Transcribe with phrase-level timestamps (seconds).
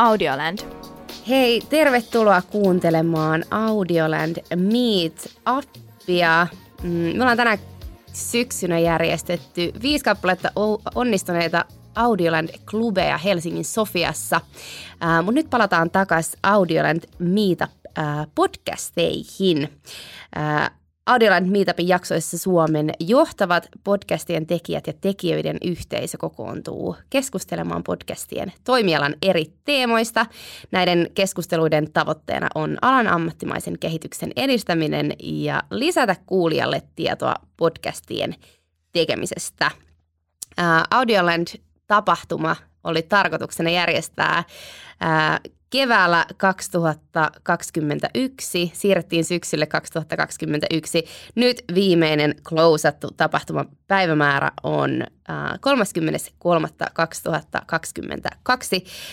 [0.00, 0.58] Audioland.
[1.28, 6.46] Hei, tervetuloa kuuntelemaan Audioland Meet-appia.
[6.82, 7.58] Mm, me ollaan tänä
[8.12, 10.50] syksynä järjestetty viisi kappaletta
[10.94, 14.40] onnistuneita Audioland-klubeja Helsingin Sofiassa.
[15.16, 19.68] Mutta nyt palataan takaisin Audioland Meetup-podcasteihin.
[21.06, 29.44] Audioland Meetupin jaksoissa Suomen johtavat podcastien tekijät ja tekijöiden yhteisö kokoontuu keskustelemaan podcastien toimialan eri
[29.64, 30.26] teemoista.
[30.70, 38.34] Näiden keskusteluiden tavoitteena on alan ammattimaisen kehityksen edistäminen ja lisätä kuulijalle tietoa podcastien
[38.92, 39.70] tekemisestä.
[40.90, 44.44] Audioland-tapahtuma oli tarkoituksena järjestää
[45.70, 51.04] keväällä 2021, siirrettiin syksylle 2021.
[51.34, 55.08] Nyt viimeinen closattu tapahtuma päivämäärä on äh,
[55.52, 55.58] 33.2022.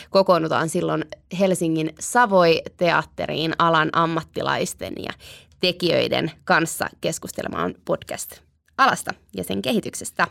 [0.10, 1.06] Kokoonnutaan silloin
[1.40, 5.12] Helsingin Savoi-teatteriin alan ammattilaisten ja
[5.60, 10.28] tekijöiden kanssa keskustelemaan podcast-alasta ja sen kehityksestä.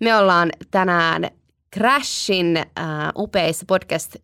[0.00, 1.30] Me ollaan tänään
[1.74, 2.64] Crashin äh,
[3.16, 4.16] upeissa podcast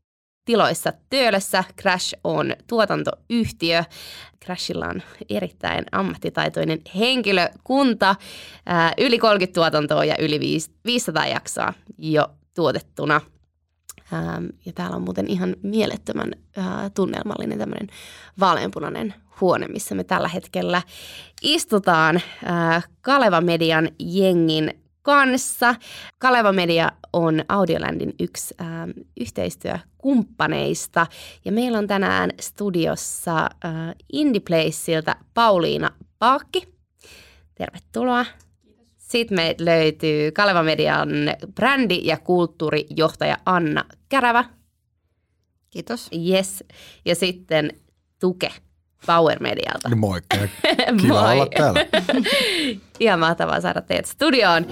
[0.49, 1.65] tiloissa Töölössä.
[1.81, 3.85] Crash on tuotantoyhtiö.
[4.45, 8.17] Crashilla on erittäin ammattitaitoinen henkilökunta,
[8.99, 10.41] yli 30 tuotantoa ja yli
[10.85, 13.21] 500 jaksoa jo tuotettuna.
[14.67, 16.33] Ja täällä on muuten ihan mielettömän
[16.95, 17.89] tunnelmallinen tämmöinen
[18.41, 20.83] vaaleanpunainen huone, missä me tällä hetkellä
[21.43, 22.21] istutaan
[23.01, 25.75] Kaleva Median jengin kanssa.
[26.19, 28.67] Kaleva Media on Audiolandin yksi äh,
[29.20, 31.06] yhteistyökumppaneista
[31.45, 36.69] ja meillä on tänään studiossa äh, Indieplaceilta Pauliina Paakki.
[37.55, 38.27] Tervetuloa.
[38.98, 41.09] Sitten me löytyy Kaleva Median
[41.61, 44.45] brändi- ja kulttuurijohtaja Anna Kärävä.
[45.70, 46.11] Kiitos.
[46.29, 46.64] Yes.
[47.05, 47.70] Ja sitten
[48.20, 48.52] Tuke
[49.07, 49.89] Power Medialta.
[49.89, 50.36] No moikka
[51.02, 51.33] kiva Moi.
[51.33, 51.80] olla täällä.
[53.01, 54.67] Ihan mahtavaa saada teidät studioon.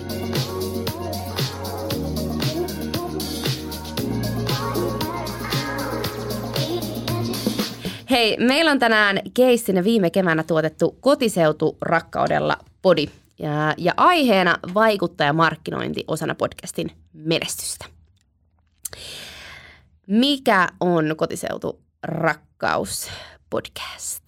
[8.17, 13.07] Hei, meillä on tänään keissinä viime keväänä tuotettu kotiseutu rakkaudella podi
[13.39, 17.85] ja, ja aiheena vaikuttajamarkkinointi osana podcastin menestystä.
[20.07, 23.11] Mikä on kotiseutu rakkaus
[23.51, 24.25] podcast?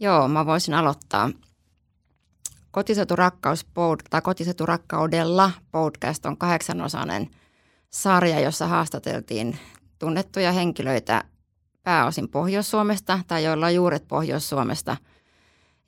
[0.00, 1.30] Joo, mä voisin aloittaa.
[2.70, 3.66] Kotiseutu rakkaus
[4.10, 7.30] tai kotiseutu rakkaudella podcast on kahdeksanosainen
[7.90, 9.58] sarja, jossa haastateltiin
[9.98, 11.24] tunnettuja henkilöitä
[11.82, 14.96] pääosin Pohjois-Suomesta tai joilla on juuret Pohjois-Suomesta.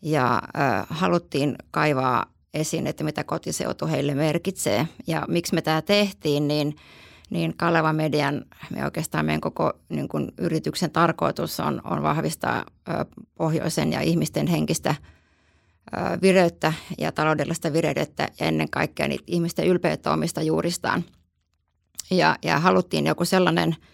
[0.02, 4.88] Ja äh, haluttiin kaivaa esiin, että mitä kotiseutu heille merkitsee.
[5.06, 6.76] Ja miksi me tämä tehtiin, niin,
[7.30, 13.06] niin Kaleva Median, me oikeastaan meidän koko niin kuin yrityksen tarkoitus on, on vahvistaa äh,
[13.34, 14.94] pohjoisen ja ihmisten henkistä
[16.22, 21.04] vireyttä ja taloudellista vireyttä ja ennen kaikkea niitä ihmisten ylpeyttä omista juuristaan.
[22.10, 23.76] Ja, ja haluttiin joku sellainen–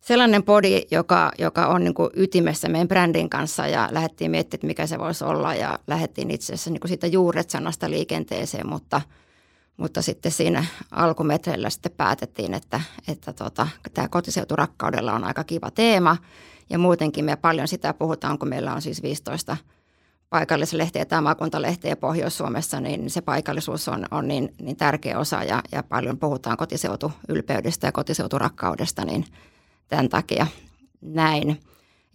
[0.00, 4.86] sellainen podi, joka, joka on niin kuin ytimessä meidän brändin kanssa ja lähdettiin miettimään, mikä
[4.86, 9.00] se voisi olla ja lähdettiin itse asiassa niin kuin siitä juuret sanasta liikenteeseen, mutta,
[9.76, 16.16] mutta sitten siinä alkumetreillä sitten päätettiin, että, että tota, tämä kotiseuturakkaudella on aika kiva teema
[16.70, 19.56] ja muutenkin me paljon sitä puhutaan, kun meillä on siis 15
[20.30, 25.82] paikallislehtiä tai maakuntalehtiä Pohjois-Suomessa, niin se paikallisuus on, on niin, niin tärkeä osa ja, ja
[25.82, 29.24] paljon puhutaan kotiseutuylpeydestä ja kotiseuturakkaudesta, niin–
[29.88, 30.46] tämän takia
[31.00, 31.60] näin.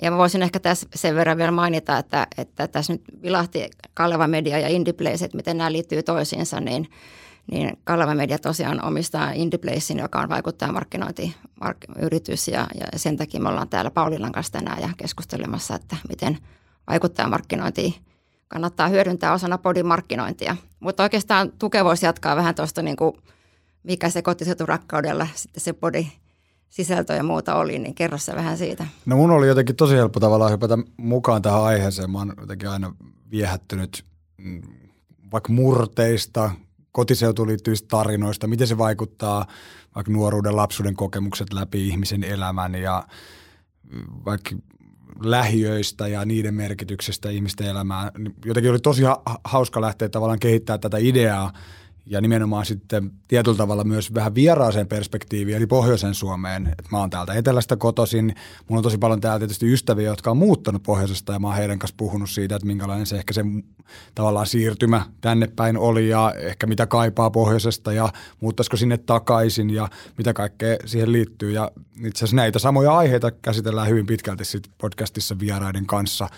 [0.01, 4.27] Ja mä voisin ehkä tässä sen verran vielä mainita, että, että tässä nyt vilahti Kaleva
[4.27, 6.89] Media ja Indieplace, että miten nämä liittyy toisiinsa, niin,
[7.51, 13.69] niin Kaleva Media tosiaan omistaa Indieplacein, joka on vaikuttajamarkkinointiyritys ja, ja sen takia me ollaan
[13.69, 16.37] täällä Paulilan kanssa tänään ja keskustelemassa, että miten
[16.87, 18.01] vaikuttajamarkkinointi
[18.47, 20.55] kannattaa hyödyntää osana podin markkinointia.
[20.79, 23.17] Mutta oikeastaan Tuke voisi jatkaa vähän tuosta, niin kuin,
[23.83, 26.07] mikä se kotiseutu rakkaudella sitten se podi
[26.73, 28.87] sisältö ja muuta oli, niin kerro se vähän siitä.
[29.05, 32.11] No mun oli jotenkin tosi helppo tavallaan hypätä mukaan tähän aiheeseen.
[32.11, 32.95] Mä oon jotenkin aina
[33.31, 34.05] viehättynyt
[34.37, 34.61] mm,
[35.31, 36.51] vaikka murteista,
[36.91, 39.45] kotiseutuun liittyvistä tarinoista, miten se vaikuttaa
[39.95, 43.03] vaikka nuoruuden, lapsuuden kokemukset läpi ihmisen elämän ja
[43.91, 44.55] mm, vaikka
[45.23, 48.11] lähiöistä ja niiden merkityksestä ihmisten elämään.
[48.45, 49.03] Jotenkin oli tosi
[49.43, 51.53] hauska lähteä tavallaan kehittää tätä ideaa
[52.05, 56.67] ja nimenomaan sitten tietyllä tavalla myös vähän vieraaseen perspektiiviin, eli pohjoisen Suomeen.
[56.67, 58.35] Et mä oon täältä etelästä kotoisin,
[58.67, 61.79] mulla on tosi paljon täällä tietysti ystäviä, jotka on muuttanut pohjoisesta ja mä oon heidän
[61.79, 63.41] kanssa puhunut siitä, että minkälainen se ehkä se
[64.15, 68.09] tavallaan siirtymä tänne päin oli ja ehkä mitä kaipaa pohjoisesta ja
[68.39, 71.51] muuttaisiko sinne takaisin ja mitä kaikkea siihen liittyy.
[71.51, 71.71] Ja
[72.05, 76.29] itse asiassa näitä samoja aiheita käsitellään hyvin pitkälti sit podcastissa vieraiden kanssa–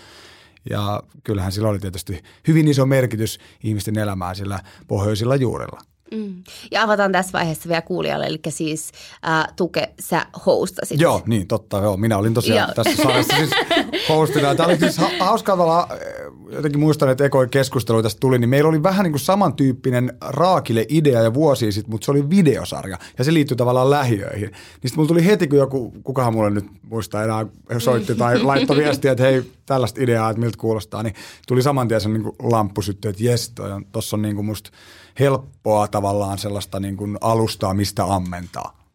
[0.70, 5.80] ja kyllähän sillä oli tietysti hyvin iso merkitys ihmisten elämään sillä pohjoisilla juurilla.
[6.10, 6.42] Mm.
[6.70, 8.92] Ja avataan tässä vaiheessa vielä kuulijalle, eli siis
[9.28, 11.00] äh, Tuke, sä hostasit.
[11.00, 11.96] Joo, niin totta, joo.
[11.96, 12.84] Minä olin tosiaan joo.
[12.84, 13.50] tässä sarjassa siis
[14.08, 14.54] hostina.
[14.54, 15.88] Tämä oli siis hauskaa tavalla,
[16.50, 20.86] jotenkin muistan, että ekoi keskustelu tästä tuli, niin meillä oli vähän niin kuin samantyyppinen raakille
[20.88, 24.50] idea ja vuosi sitten, mutta se oli videosarja ja se liittyy tavallaan lähiöihin.
[24.50, 27.46] Niin sitten mulla tuli heti, kun joku, kukahan mulle nyt muistaa enää,
[27.78, 31.14] soitti tai laittoi viestiä, että hei, tällaista ideaa, että miltä kuulostaa, niin
[31.48, 33.52] tuli saman tien se niin lamppu syttyi, että jes,
[33.92, 34.70] tuossa on niin kuin musta–
[35.20, 38.85] helppoa tavallaan sellaista niin kuin alustaa, mistä ammentaa.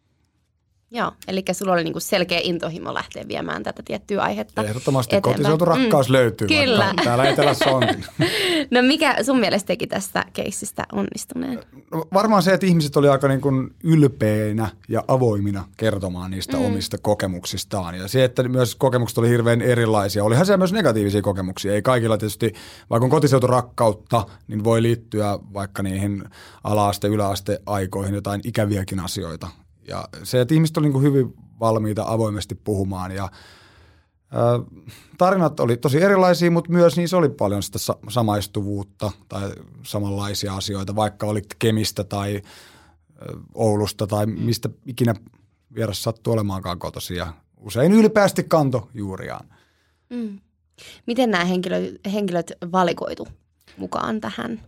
[0.93, 5.61] Joo, eli sulla oli niinku selkeä intohimo lähteä viemään tätä tiettyä aihetta Ehdottomasti eteenpäin.
[5.61, 6.93] rakkaus mm, löytyy, kyllä.
[7.03, 8.05] täällä etelässä onkin.
[8.71, 11.63] no mikä sun mielestä teki tästä keissistä onnistuneen?
[11.91, 16.65] No varmaan se, että ihmiset oli aika niin kuin ylpeinä ja avoimina kertomaan niistä mm.
[16.65, 17.97] omista kokemuksistaan.
[17.97, 20.23] Ja se, että myös kokemukset oli hirveän erilaisia.
[20.23, 21.73] Olihan siellä myös negatiivisia kokemuksia.
[21.73, 22.53] Ei kaikilla tietysti,
[22.89, 26.23] vaikka on kotiseuturakkautta, niin voi liittyä vaikka niihin
[26.63, 29.47] ala-aste, yläaste aikoihin jotain ikäviäkin asioita
[29.87, 33.29] ja se, että ihmiset olivat niin hyvin valmiita avoimesti puhumaan ja
[35.17, 37.79] tarinat oli tosi erilaisia, mutta myös niissä oli paljon sitä
[38.09, 39.51] samaistuvuutta tai
[39.83, 42.41] samanlaisia asioita, vaikka oli Kemistä tai
[43.53, 44.41] Oulusta tai mm.
[44.41, 45.13] mistä ikinä
[45.75, 49.47] vieras sattuu olemaankaan kotosi ja usein ylpeästi kanto juuriaan.
[50.09, 50.39] Mm.
[51.05, 51.83] Miten nämä henkilöt,
[52.13, 53.27] henkilöt valikoitu
[53.77, 54.61] mukaan tähän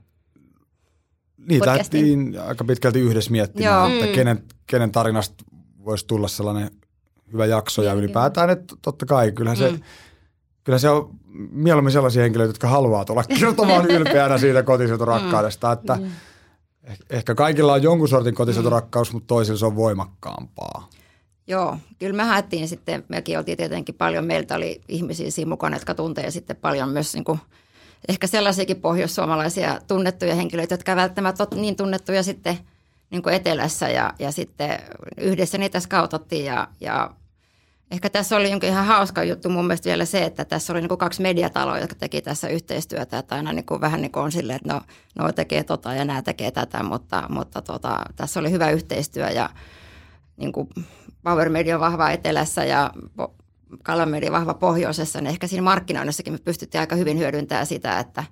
[1.48, 3.88] niin, lähdettiin aika pitkälti yhdessä miettimään, Joo.
[3.88, 4.12] että mm.
[4.12, 5.44] kenen, kenen tarinasta
[5.86, 6.72] voisi tulla sellainen
[7.34, 9.80] hyvä jakso ja niin, ylipäätään, että totta kai kyllähän se, mm.
[10.63, 11.10] kyllä se on
[11.51, 15.74] mieluummin sellaisia henkilöitä, jotka haluaa tulla kertomaan ylpeänä siitä kotiseuturakkaudesta, mm.
[15.74, 16.12] että mm.
[17.10, 19.16] ehkä kaikilla on jonkun sortin kotiseuturakkaus, mm.
[19.16, 20.89] mutta toisilla se on voimakkaampaa.
[21.48, 25.96] Joo, kyllä me haettiin sitten, mekin oltiin tietenkin paljon, meiltä oli ihmisiä siinä mukana, jotka
[25.96, 27.39] tuntee sitten paljon myös niin kuin–
[28.08, 32.58] ehkä sellaisiakin pohjoissuomalaisia tunnettuja henkilöitä, jotka välttämättä ole niin tunnettuja sitten
[33.10, 34.80] niin kuin etelässä ja, ja sitten
[35.18, 37.12] yhdessä niitä skautottiin ja, ja
[37.92, 40.90] ehkä tässä oli jonkin ihan hauska juttu mun mielestä vielä se, että tässä oli niin
[40.90, 44.32] kuin kaksi mediataloa, jotka teki tässä yhteistyötä, että aina niin kuin vähän niin kuin on
[44.32, 44.82] silleen, että no,
[45.16, 49.50] no tekee tota ja nämä tekee tätä, mutta, mutta tota, tässä oli hyvä yhteistyö ja
[50.38, 50.70] niin kuin
[51.24, 52.92] Power Media vahva etelässä ja
[53.84, 58.24] Kalamedi vahva pohjoisessa, niin ehkä siinä markkinoinnissakin me pystyttiin aika hyvin hyödyntämään sitä, että,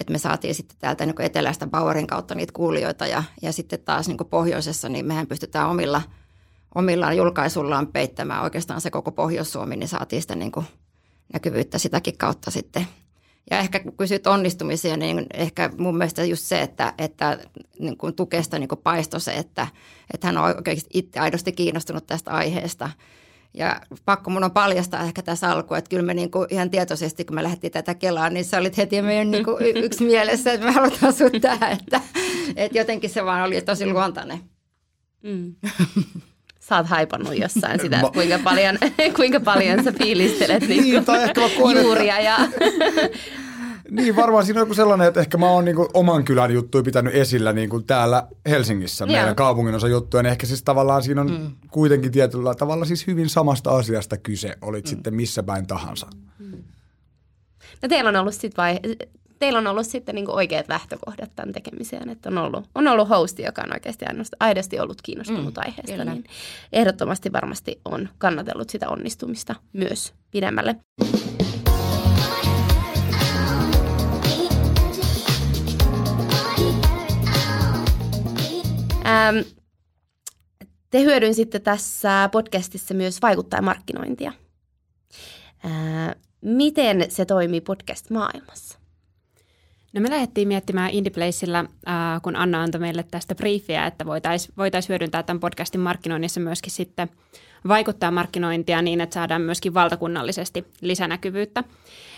[0.00, 4.08] että me saatiin sitten täältä niin etelästä Powerin kautta niitä kuulijoita ja, ja sitten taas
[4.08, 6.02] niin pohjoisessa, niin mehän pystytään omilla,
[6.74, 10.52] omillaan julkaisullaan peittämään oikeastaan se koko Pohjois-Suomi, niin saatiin sitä niin
[11.32, 12.86] näkyvyyttä sitäkin kautta sitten.
[13.50, 17.38] Ja ehkä kun kysyt onnistumisia, niin ehkä mun mielestä just se, että, että
[17.78, 19.66] niin kuin tukesta niin kuin paistoi se, että,
[20.14, 22.90] että hän on oikeasti itse aidosti kiinnostunut tästä aiheesta–
[23.54, 27.34] ja pakko mun on paljastaa ehkä tässä alkuun, että kyllä me niinku ihan tietoisesti, kun
[27.34, 31.12] me lähdettiin tätä Kelaan, niin sä olit heti meidän niinku yksi mielessä, että me halutaan
[31.12, 31.72] sut tähän.
[31.72, 32.00] Että,
[32.56, 34.40] että jotenkin se vaan oli tosi luontainen.
[35.22, 35.54] Mm.
[36.68, 38.78] Sä oot haipannut jossain sitä, että kuinka paljon,
[39.16, 42.38] kuinka paljon sä fiilistelet niin, niin juuria ja
[43.92, 47.14] niin, varmaan siinä on joku sellainen, että ehkä mä oon niin oman kylän juttuja pitänyt
[47.14, 49.36] esillä niin kuin täällä Helsingissä, meidän yeah.
[49.36, 50.22] kaupungin osa juttuja.
[50.22, 51.52] Niin ehkä siis tavallaan siinä on mm.
[51.70, 54.88] kuitenkin tietyllä tavalla siis hyvin samasta asiasta kyse, olit mm.
[54.88, 56.06] sitten missä päin tahansa.
[56.38, 56.62] Mm.
[57.82, 58.80] No teillä on ollut sitten vai,
[59.38, 63.42] teillä on ollut sitten niin oikeat lähtökohdat tämän tekemiseen, että on ollut, on ollut hosti,
[63.42, 64.04] joka on oikeasti
[64.40, 66.04] aidosti ollut kiinnostunut mm, aiheesta, kyllä.
[66.04, 66.24] niin
[66.72, 70.76] ehdottomasti varmasti on kannatellut sitä onnistumista myös pidemmälle.
[79.28, 79.38] Ähm,
[80.90, 84.32] te hyödynsitte tässä podcastissa myös vaikuttajamarkkinointia.
[85.64, 88.78] Äh, miten se toimii podcast-maailmassa?
[89.92, 94.88] No me lähdettiin miettimään IndiePlaceilla, äh, kun Anna antoi meille tästä briefiä, että voitaisiin voitais
[94.88, 97.08] hyödyntää tämän podcastin markkinoinnissa myöskin sitten
[97.68, 101.64] vaikuttaa markkinointia niin, että saadaan myöskin valtakunnallisesti lisänäkyvyyttä.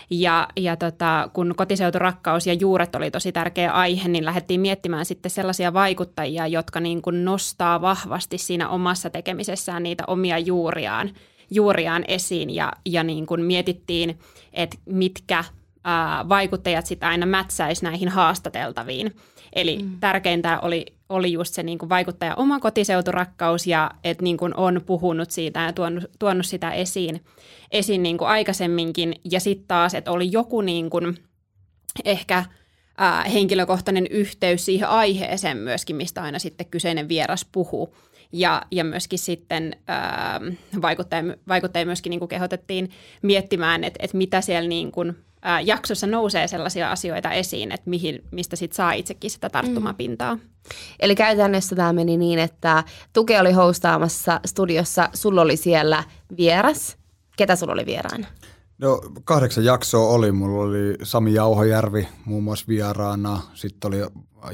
[0.09, 5.31] Ja, ja tota, kun kotiseuturakkaus ja juuret oli tosi tärkeä aihe, niin lähdettiin miettimään sitten
[5.31, 11.11] sellaisia vaikuttajia, jotka niin kuin nostaa vahvasti siinä omassa tekemisessään niitä omia juuriaan,
[11.51, 14.19] juuriaan esiin ja, ja niin kuin mietittiin,
[14.53, 15.43] että mitkä
[15.83, 19.15] ää, vaikuttajat sitten aina mätsäisi näihin haastateltaviin.
[19.55, 19.99] Eli mm.
[19.99, 24.81] tärkeintä oli, oli just se niin kuin vaikuttaja oma kotiseuturakkaus ja että niin kuin on
[24.85, 27.21] puhunut siitä ja tuonut, tuonut sitä esiin,
[27.71, 29.15] esiin niin kuin aikaisemminkin.
[29.31, 31.17] Ja sitten taas, että oli joku niin kuin
[32.05, 32.45] ehkä
[32.97, 37.95] ää, henkilökohtainen yhteys siihen aiheeseen myöskin, mistä aina sitten kyseinen vieras puhuu.
[38.31, 40.41] Ja, ja myöskin sitten ää,
[40.81, 42.89] vaikuttaja, vaikuttaja myöskin niin kuin kehotettiin
[43.21, 45.15] miettimään, että, että mitä siellä niin kuin
[45.63, 50.35] jaksossa nousee sellaisia asioita esiin, että mihin, mistä sit saa itsekin sitä tarttumapintaa.
[50.35, 50.41] Mm.
[50.99, 52.83] Eli käytännössä tämä meni niin, että
[53.13, 56.03] Tuke oli hostaamassa studiossa, sulla oli siellä
[56.37, 56.97] vieras.
[57.37, 58.27] Ketä sulla oli vieraana?
[58.77, 60.31] No kahdeksan jaksoa oli.
[60.31, 63.41] Mulla oli Sami Jauhojärvi muun muassa vieraana.
[63.53, 63.97] Sitten oli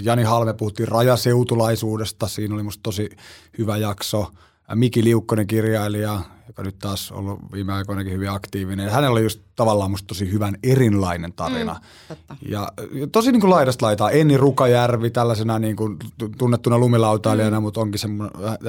[0.01, 2.27] Jani Halme, puhuttiin rajaseutulaisuudesta.
[2.27, 3.09] Siinä oli musta tosi
[3.57, 4.31] hyvä jakso.
[4.75, 8.91] Miki Liukkonen kirjailija, joka nyt taas on ollut viime aikoinakin hyvin aktiivinen.
[8.91, 11.75] Hänellä oli just tavallaan musta tosi hyvän erilainen tarina.
[12.09, 12.15] Mm,
[12.49, 12.71] ja
[13.11, 14.11] tosi niin kuin laidasta laitaa.
[14.11, 15.97] Enni Rukajärvi tällaisena niin kuin
[16.37, 17.63] tunnettuna lumilautailijana, mm.
[17.63, 17.99] mutta onkin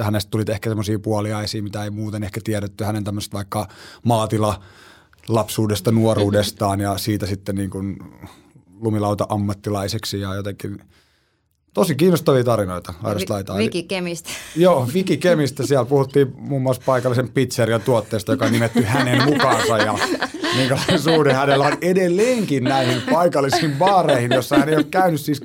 [0.01, 2.83] hänestä tuli ehkä semmoisia puolia esiin, mitä ei muuten ehkä tiedetty.
[2.83, 3.67] Hänen tämmöistä vaikka
[4.03, 4.63] maatila
[5.27, 7.97] lapsuudesta, nuoruudestaan ja siitä sitten niin kuin
[8.79, 10.79] lumilauta-ammattilaiseksi ja jotenkin–
[11.73, 13.59] Tosi kiinnostavia tarinoita laidasta laitaan.
[13.59, 14.29] Viki Kemistä.
[14.55, 15.67] Joo, Viki Kemistä.
[15.67, 19.77] Siellä puhuttiin muun muassa paikallisen pizzerian tuotteesta, joka on nimetty hänen mukaansa.
[19.77, 19.93] Ja
[20.57, 25.41] minkälainen suhde hänellä on edelleenkin näihin paikallisiin baareihin, jossa hän ei ole käynyt siis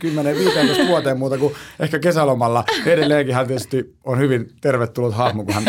[0.84, 2.64] 10-15 vuoteen muuta kuin ehkä kesälomalla.
[2.86, 5.64] Edelleenkin hän tietysti on hyvin tervetullut hahmo, kun hän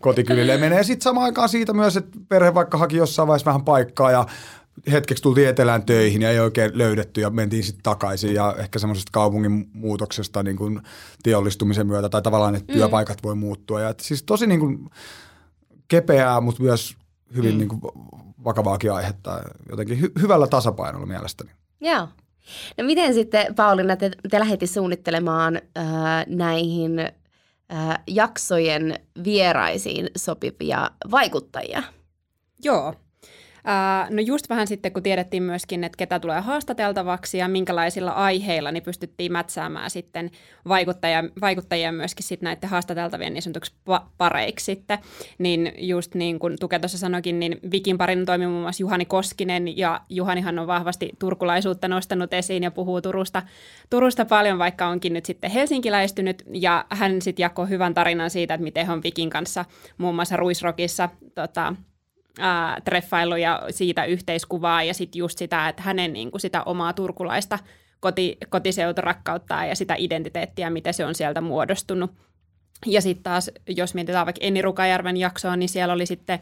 [0.00, 0.82] kotikylille menee.
[0.82, 4.26] Sitten samaan aikaan siitä myös, että perhe vaikka haki jossain vaiheessa vähän paikkaa ja
[4.92, 9.10] hetkeksi tultiin etelään töihin ja ei oikein löydetty ja mentiin sitten takaisin ja ehkä semmoisesta
[9.12, 10.80] kaupungin muutoksesta niin kuin
[11.22, 12.76] teollistumisen myötä tai tavallaan, että mm.
[12.76, 13.80] työpaikat voi muuttua.
[13.80, 14.90] Ja, siis tosi niin kuin
[15.88, 16.96] kepeää, mutta myös
[17.36, 17.58] hyvin mm.
[17.58, 17.80] niin kuin
[18.44, 21.50] vakavaakin aihetta jotenkin hy- hyvällä tasapainolla mielestäni.
[21.80, 22.08] Joo.
[22.78, 25.84] No miten sitten Pauliina te, te lähditte suunnittelemaan äh,
[26.26, 31.82] näihin äh, jaksojen vieraisiin sopivia vaikuttajia?
[32.62, 32.94] Joo,
[34.10, 38.82] No just vähän sitten, kun tiedettiin myöskin, että ketä tulee haastateltavaksi ja minkälaisilla aiheilla, niin
[38.82, 40.30] pystyttiin mätsäämään sitten
[40.68, 43.72] vaikuttajia, vaikuttajia myöskin sitten näiden haastateltavien niin sanotuksi
[44.18, 44.98] pareiksi sitten.
[45.38, 49.78] Niin just niin kuin Tuke tuossa sanoikin, niin Vikin parin toimi muun muassa Juhani Koskinen
[49.78, 53.42] ja Juhanihan on vahvasti turkulaisuutta nostanut esiin ja puhuu Turusta,
[53.90, 58.64] Turusta paljon, vaikka onkin nyt sitten helsinkiläistynyt ja hän sitten jakoi hyvän tarinan siitä, että
[58.64, 59.64] miten hän on Vikin kanssa
[59.98, 61.74] muun muassa Ruisrokissa tota,
[62.38, 66.92] ää, treffailu ja siitä yhteiskuvaa ja sitten just sitä, että hänen niin kuin sitä omaa
[66.92, 67.58] turkulaista
[68.00, 72.10] koti, kotiseuturakkautta ja sitä identiteettiä, miten se on sieltä muodostunut.
[72.86, 76.38] Ja sitten taas, jos mietitään vaikka Enni Rukajärven jaksoa, niin siellä oli sitten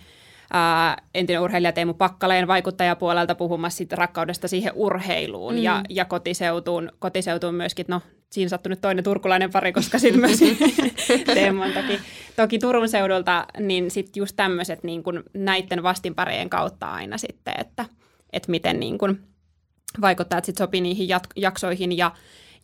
[0.52, 5.62] ää, entinen urheilija Teemu Pakkaleen vaikuttajapuolelta puhumassa sit rakkaudesta siihen urheiluun mm.
[5.62, 7.87] ja, ja kotiseutuun, kotiseutuun myöskin.
[7.88, 8.00] No,
[8.32, 10.40] siinä sattui nyt toinen turkulainen pari, koska sitten myös
[11.34, 12.00] Teemu on toki,
[12.36, 17.84] toki Turun seudulta, niin sitten just tämmöiset niin kun näiden vastinpareen kautta aina sitten, että,
[18.32, 19.20] että miten niin kun
[20.00, 21.96] vaikuttajat sitten sopii niihin jat- jaksoihin.
[21.96, 22.12] Ja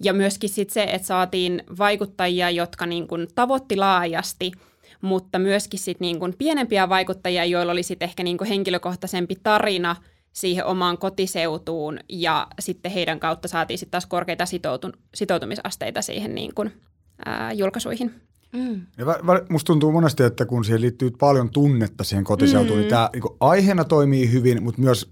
[0.05, 4.53] ja myöskin sit se, että saatiin vaikuttajia, jotka niin kun tavoitti laajasti–
[5.01, 9.97] mutta myöskin sit niin kuin pienempiä vaikuttajia, joilla oli sit ehkä niin kuin henkilökohtaisempi tarina
[10.41, 16.55] siihen omaan kotiseutuun ja sitten heidän kautta saatiin sitten taas korkeita sitoutu- sitoutumisasteita siihen niin
[16.55, 16.73] kuin,
[17.27, 18.15] ää, julkaisuihin.
[18.53, 18.87] Mm.
[18.99, 19.07] Ja
[19.49, 22.81] musta tuntuu monesti, että kun siihen liittyy paljon tunnetta siihen kotiseutuun, niin mm.
[22.81, 25.11] niin tämä niin aiheena toimii hyvin, mutta myös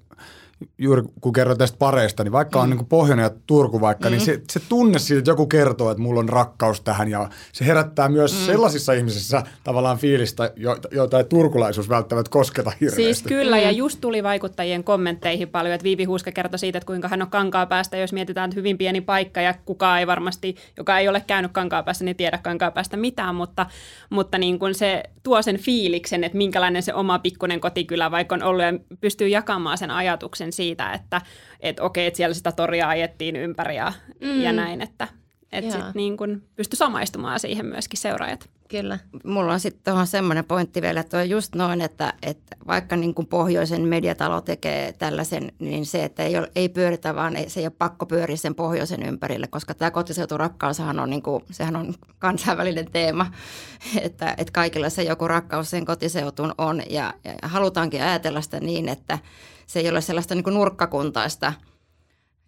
[0.78, 2.62] juuri kun kerroin tästä pareista, niin vaikka mm.
[2.62, 4.26] on niin kuin Pohjoinen ja Turku vaikka, niin mm.
[4.26, 7.66] niin se, se tunne siitä, että joku kertoo, että mulla on rakkaus tähän ja se
[7.66, 8.46] herättää myös mm.
[8.46, 10.52] sellaisissa ihmisissä tavallaan fiilistä,
[10.90, 13.02] joita ei turkulaisuus välttämättä kosketa hirveästi.
[13.02, 13.62] Siis kyllä, mm.
[13.62, 17.30] ja just tuli vaikuttajien kommentteihin paljon, että Viivi Huuska kertoi siitä, että kuinka hän on
[17.30, 21.22] kankaa päästä, jos mietitään, että hyvin pieni paikka ja kukaan ei varmasti, joka ei ole
[21.26, 23.66] käynyt kankaa päästä, niin tiedä kankaa päästä mitään, mutta,
[24.10, 28.42] mutta niin kuin se tuo sen fiiliksen, että minkälainen se oma pikkunen kotikylä vaikka on
[28.42, 31.20] ollut ja pystyy jakamaan sen ajatuksen ajatuksen siitä, että
[31.60, 34.40] et okei, että siellä sitä toria ajettiin ympäri ja, mm.
[34.40, 35.08] ja näin, että
[35.52, 38.48] et sit niin kun pysty samaistumaan siihen myöskin seuraajat.
[38.68, 38.98] Kyllä.
[39.24, 43.14] Mulla on sitten tuohon semmoinen pointti vielä, että on just noin, että, että vaikka niin
[43.14, 47.60] kuin pohjoisen mediatalo tekee tällaisen, niin se, että ei, ole, ei pyöritä, vaan ei, se
[47.60, 51.94] ei ole pakko pyöriä sen pohjoisen ympärille, koska tämä kotiseuturakkaushan on, niin kuin, sehän on
[52.18, 53.26] kansainvälinen teema,
[54.06, 58.88] että, että kaikilla se joku rakkaus sen kotiseutuun on ja, ja halutaankin ajatella sitä niin,
[58.88, 59.18] että
[59.66, 61.52] se ei ole sellaista niin nurkkakuntaista,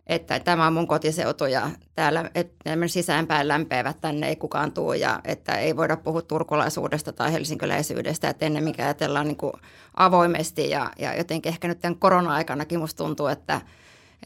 [0.06, 5.20] että tämä on mun kotiseutu ja täällä että sisäänpäin lämpeävät tänne ei kukaan tuu ja
[5.25, 9.52] että ei voida puhua turkulaisuudesta tai helsinkiläisyydestä, että ennen mikä ajatellaan niin
[9.96, 13.60] avoimesti ja, ja jotenkin ehkä nyt tämän korona-aikanakin musta tuntuu, että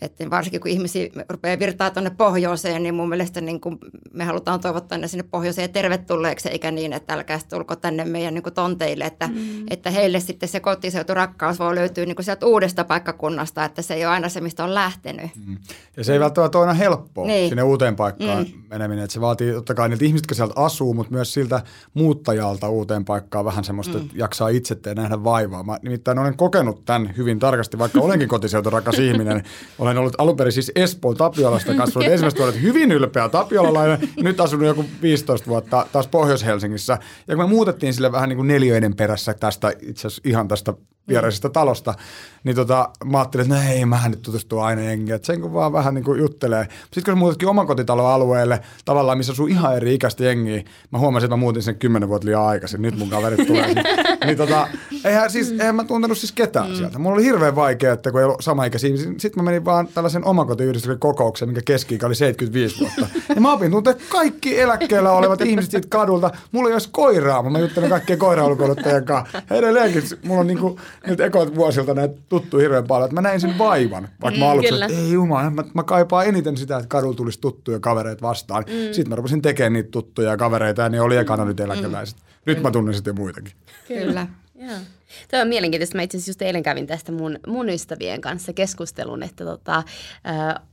[0.01, 3.79] että varsinkin kun ihmisiä rupeaa virtaa tuonne pohjoiseen, niin mun mielestä niin kuin
[4.13, 8.43] me halutaan toivottaa ne sinne pohjoiseen tervetulleeksi, eikä niin, että älkää tulko tänne meidän niin
[8.43, 9.65] kuin tonteille, että, mm.
[9.71, 14.05] että heille sitten se kotiseuturakkaus voi löytyä niin kuin sieltä uudesta paikkakunnasta, että se ei
[14.05, 15.31] ole aina se, mistä on lähtenyt.
[15.47, 15.57] Mm.
[15.97, 17.49] Ja se ei välttämättä ole aina helppoa niin.
[17.49, 18.63] sinne uuteen paikkaan mm.
[18.71, 21.63] meneminen, että se vaatii totta kai niiltä ihmisiltä, jotka sieltä asuu, mutta myös siltä
[21.95, 24.05] muuttajalta uuteen paikkaan vähän semmoista, mm.
[24.05, 25.63] että jaksaa itse ja nähdä vaivaa.
[25.63, 29.45] Mä nimittäin olen kokenut tämän hyvin tarkasti, vaikka olenkin kotiseuturakas ihminen,
[29.83, 32.09] olen ollut alun perin siis Espoon Tapiolasta kasvanut.
[32.13, 34.09] Ensimmäistä olet hyvin ylpeä tapiolalainen.
[34.23, 36.99] Nyt asunut joku 15 vuotta taas Pohjois-Helsingissä.
[37.29, 40.75] Ja kun me muutettiin sille vähän niin kuin neljöiden perässä tästä itse asiassa ihan tästä
[41.09, 41.95] viereisestä talosta,
[42.45, 45.53] niin tota, mä ajattelin, että no ei, mähän nyt tutustuu aina jengiä, että sen kun
[45.53, 46.69] vaan vähän niin kuin juttelee.
[46.93, 51.37] Sitten kun muutetkin omakotitalon alueelle, tavallaan missä asuu ihan eri ikäistä jengiä, mä huomasin, että
[51.37, 53.75] mä muutin sen kymmenen vuotta liian aikaisin, nyt mun kaverit tulee.
[54.27, 54.69] niin tota,
[55.05, 56.77] eihän, siis, eihän mä tuntenut siis ketään mm.
[56.77, 56.99] sieltä.
[56.99, 60.25] Mulla oli hirveän vaikea, että kun ei ollut sama ikäisiä, sitten mä menin vaan tällaisen
[60.25, 63.07] omakotiyhdistyksen kokoukseen, minkä keski oli 75 vuotta.
[63.35, 66.31] Ja mä opin tuntea kaikki eläkkeellä olevat ihmiset siitä kadulta.
[66.53, 69.43] Mulla ei olisi koiraa, mutta mä juttelen kaikkien koiraulukouluttajien kanssa.
[69.51, 73.59] Edelleenkin mulla on niinku, nyt ekoit vuosilta näitä tuttu hirveän paljon, että mä näin sen
[73.59, 74.09] vaivan.
[74.23, 77.41] Vaikka mä mm, aluksi, että ei jumala, mä, mä kaipaan eniten sitä, että kadulla tulisi
[77.41, 78.65] tuttuja kavereita vastaan.
[78.67, 78.93] Mm.
[78.93, 82.17] Sitten mä rupesin tekemään niitä tuttuja kavereita ja ne oli ekana nyt eläkeläiset.
[82.17, 82.23] Mm.
[82.47, 83.53] Nyt mä tunnen sitten muitakin.
[83.89, 84.27] Kyllä.
[84.55, 84.79] Joo.
[85.29, 85.97] Tämä on mielenkiintoista.
[85.97, 89.83] Mä itse asiassa just eilen kävin tästä mun, mun ystävien kanssa keskustelun, että tota, ä,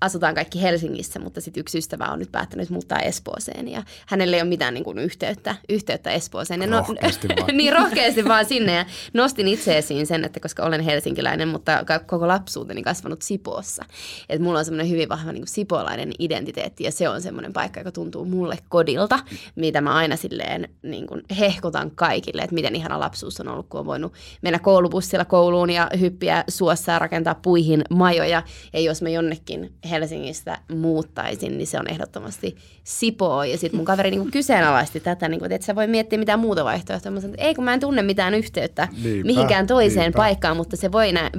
[0.02, 4.42] asutaan kaikki Helsingissä, mutta sitten yksi ystävä on nyt päättänyt muuttaa Espooseen ja hänelle ei
[4.42, 6.62] ole mitään niin kuin yhteyttä, yhteyttä Espooseen.
[6.62, 7.58] Ja no, rohkeasti vaan.
[7.58, 12.28] niin rohkeasti vaan sinne ja nostin itse esiin sen, että koska olen helsinkiläinen, mutta koko
[12.28, 13.86] lapsuuteni kasvanut Sipoossa.
[14.30, 17.80] Että mulla on semmoinen hyvin vahva niin kuin sipoolainen identiteetti ja se on semmoinen paikka,
[17.80, 19.20] joka tuntuu mulle kodilta,
[19.56, 23.80] mitä mä aina silleen niin kuin hehkutan kaikille, että miten ihana lapsuus on ollut, kun
[23.80, 28.44] on voinut mennä koulubussilla kouluun ja hyppiä suossa ja rakentaa puihin majoja.
[28.74, 33.44] Ja jos mä jonnekin Helsingistä muuttaisin, niin se on ehdottomasti Sipoo.
[33.44, 36.66] Ja sitten mun kaveri niin kyseenalaisti tätä, niin kuin, että sä voi miettiä mitään muuta
[36.66, 37.12] vaihtoehtoa.
[37.12, 40.18] Mä sanoin, että ei kun mä en tunne mitään yhteyttä niinpä, mihinkään toiseen niinpä.
[40.18, 41.32] paikkaan, mutta se voi nä-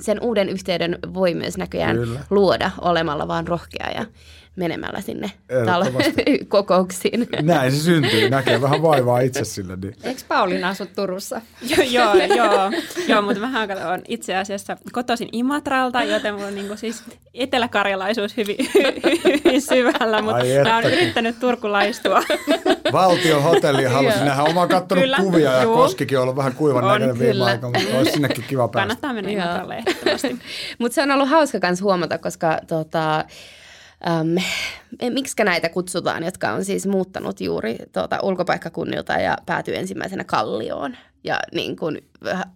[0.00, 2.20] sen uuden yhteyden voi myös näköjään Kyllä.
[2.30, 4.06] luoda olemalla vaan rohkea ja
[4.56, 5.30] menemällä sinne
[5.64, 6.14] tal-
[6.48, 7.28] kokouksiin.
[7.42, 9.76] Näin se syntyy, näkee vähän vaivaa itse sille.
[9.76, 9.94] Niin.
[10.02, 11.40] Eikö Pauliina asu Turussa?
[11.90, 12.70] joo, joo, joo,
[13.08, 17.02] joo, mutta mä olen itse asiassa kotoisin Imatralta, joten mulla on niin siis
[17.34, 18.56] eteläkarjalaisuus hyvin,
[19.24, 22.22] hyvin syvällä, mutta mä oon yrittänyt turkulaistua.
[22.92, 24.42] Valtion hotelli halusin nähdä.
[24.42, 25.74] Oma katsonut kyllä, kuvia ja juu.
[25.74, 28.80] Koskikin on ollut vähän kuivan on, näköinen viime aikoina, mutta olisi sinnekin kiva päästä.
[28.80, 30.38] Kannattaa mennä Imatralle ehdottomasti.
[30.78, 33.24] mutta se on ollut hauska myös huomata, koska tota,
[34.08, 34.42] Um,
[35.10, 41.40] miksi näitä kutsutaan, jotka on siis muuttanut juuri tuota, ulkopaikkakunnilta ja päätyy ensimmäisenä Kallioon ja
[41.52, 41.98] niin kuin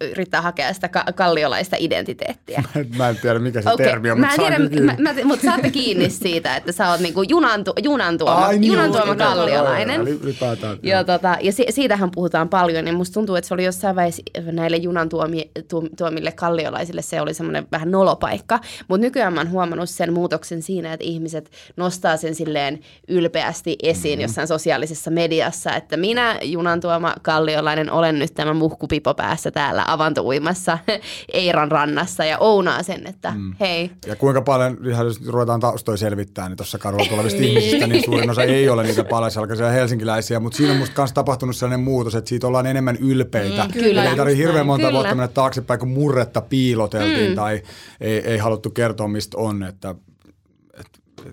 [0.01, 2.63] yrittää hakea sitä ka- kalliolaista identiteettiä.
[2.75, 3.87] Mä en, mä en tiedä, mikä se okay.
[3.87, 4.93] termi on, mutta mä tiedän, kiinni.
[4.99, 9.07] Mä, mä, mutta saatte kiinni siitä, että sä oot niinku junantu, junantuoma, Ai, niin, junantuoma
[9.07, 10.09] joo, kalliolainen.
[10.09, 10.79] Ylipäätään.
[10.83, 14.23] Ja, tota, ja si- siitähän puhutaan paljon, ja musta tuntuu, että se oli jossain vaiheessa
[14.53, 18.61] näille junantuomille kalliolaisille se oli semmoinen vähän nolopaikka.
[18.89, 24.13] Mutta nykyään mä oon huomannut sen muutoksen siinä, että ihmiset nostaa sen silleen ylpeästi esiin
[24.13, 24.23] mm-hmm.
[24.23, 30.79] jossain sosiaalisessa mediassa, että minä junantuoma kalliolainen olen nyt tämä muhkupipo päässä täällä avantouimassa
[31.33, 33.55] Eiran rannassa ja ounaa sen, että mm.
[33.61, 33.91] hei.
[34.07, 37.59] Ja kuinka paljon, jos ruvetaan taustoja selvittää, niin tuossa kadulla tulevista niin.
[37.59, 41.57] ihmisistä, niin suurin osa ei ole niitä palaisalkaisia helsinkiläisiä, mutta siinä on musta myös tapahtunut
[41.57, 43.65] sellainen muutos, että siitä ollaan enemmän ylpeitä.
[43.65, 44.11] Mm, kyllä.
[44.11, 44.93] Ei tarvitse hirveän monta kyllä.
[44.93, 47.37] vuotta mennä taaksepäin, kun murretta piiloteltiin mm.
[47.37, 47.63] tai
[48.01, 49.95] ei, ei haluttu kertoa, mistä on, että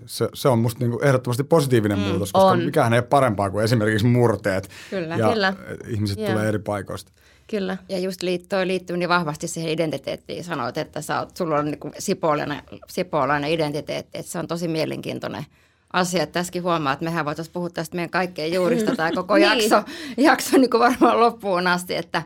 [0.06, 2.58] se, se on musta niinku ehdottomasti positiivinen mm, muutos, koska on.
[2.62, 4.70] mikähän ei ole parempaa kuin esimerkiksi murteet.
[4.90, 5.54] Kyllä, ja kyllä.
[5.88, 6.32] ihmiset yeah.
[6.32, 7.12] tulee eri paikoista.
[7.46, 7.76] Kyllä.
[7.88, 10.44] Ja just liittyy, liittyy niin vahvasti siihen identiteettiin.
[10.44, 15.46] Sanoit, että sä oot, sulla on niin sipoolainen, sipoolainen identiteetti, että se on tosi mielenkiintoinen
[15.92, 16.26] asia.
[16.26, 19.48] Tässäkin huomaa, että mehän voitaisiin puhua tästä meidän kaikkein juurista tai koko niin.
[19.48, 19.82] jakso,
[20.16, 22.22] jakso niin kuin varmaan loppuun asti, että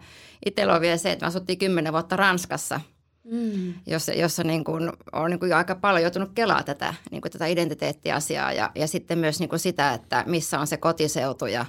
[0.47, 2.81] itsellä on vielä se, että me asuttiin kymmenen vuotta Ranskassa–
[3.31, 3.75] mm.
[3.87, 7.47] jossa, jossa niin kuin on niin kuin aika paljon joutunut kelaa tätä, niin kuin tätä
[7.47, 11.67] identiteettiasiaa ja, ja sitten myös niin kuin sitä, että missä on se kotiseutu ja,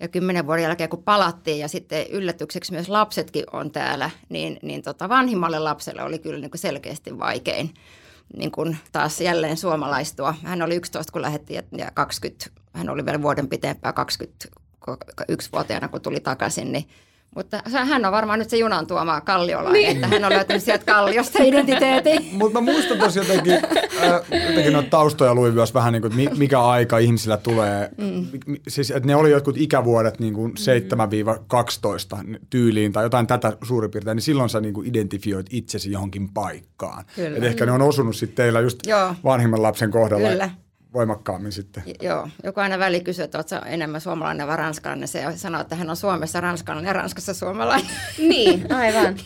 [0.00, 4.82] ja kymmenen vuoden jälkeen kun palattiin ja sitten yllätykseksi myös lapsetkin on täällä, niin, niin
[4.82, 7.74] tota vanhimmalle lapselle oli kyllä niin kuin selkeästi vaikein
[8.36, 10.34] niin kuin taas jälleen suomalaistua.
[10.42, 16.20] Hän oli 11 kun lähdettiin ja 20, hän oli vielä vuoden pitempään 21-vuotiaana kun tuli
[16.20, 16.88] takaisin, niin
[17.36, 19.96] Mutta hän on varmaan nyt se junan tuoma kalliolainen, niin.
[19.96, 22.28] että hän on löytänyt sieltä kalliosta identiteetin.
[22.38, 26.60] Mutta mä muistan tosi jotenkin, äh, jotenkin noita taustoja luin myös vähän niin kuin, mikä
[26.60, 27.90] aika ihmisillä tulee.
[27.96, 28.26] Mm.
[28.68, 30.54] Siis, että ne oli jotkut ikävuodet niin kuin
[32.16, 36.28] 7-12 tyyliin tai jotain tätä suurin piirtein, niin silloin sä niin kuin identifioit itsesi johonkin
[36.28, 37.04] paikkaan.
[37.36, 39.14] Et ehkä ne on osunut sitten teillä just Joo.
[39.24, 40.28] vanhimman lapsen kohdalla.
[40.28, 40.50] Kyllä
[40.92, 41.82] voimakkaammin sitten.
[42.02, 45.08] Joo, joku aina väli kysyy, että oletko enemmän suomalainen vai ranskalainen.
[45.08, 47.90] Se sanoo, että hän on Suomessa ranskalainen ja Ranskassa suomalainen.
[48.18, 49.16] niin, aivan.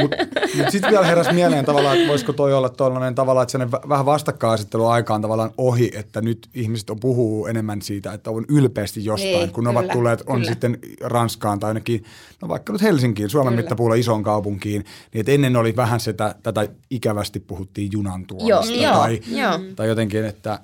[0.00, 0.16] Mutta
[0.56, 4.06] mut sitten vielä heräsi mieleen tavallaan, että voisiko toi olla tuollainen tavallaan, että sen vähän
[4.06, 9.34] vastakkainasettelu aikaan tavallaan ohi, että nyt ihmiset on puhuu enemmän siitä, että on ylpeästi jostain,
[9.34, 10.48] niin, kun ne ovat tulleet, on kyllä.
[10.50, 12.04] sitten Ranskaan tai ainakin,
[12.42, 13.62] no vaikka nyt Helsinkiin, Suomen kyllä.
[13.62, 18.94] mittapuulla isoon kaupunkiin, niin että ennen oli vähän sitä, tätä ikävästi puhuttiin junan tuomista joo,
[18.94, 19.58] tai, joo.
[19.76, 20.58] tai jotenkin, että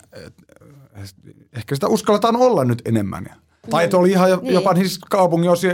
[1.57, 3.27] ehkä sitä uskalletaan olla nyt enemmän.
[3.71, 4.55] Tai että oli ihan niin.
[4.55, 5.73] jopa siis kaupungin osia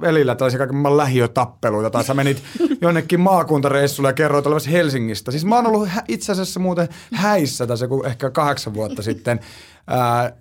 [0.00, 2.42] välillä tällaisia kaiken lähiötappeluita, tai sä menit
[2.80, 5.30] jonnekin maakuntareissulle ja kerroit olevasi Helsingistä.
[5.30, 9.40] Siis mä oon ollut itse asiassa muuten häissä tässä ehkä kahdeksan vuotta sitten.
[9.86, 10.32] Ää,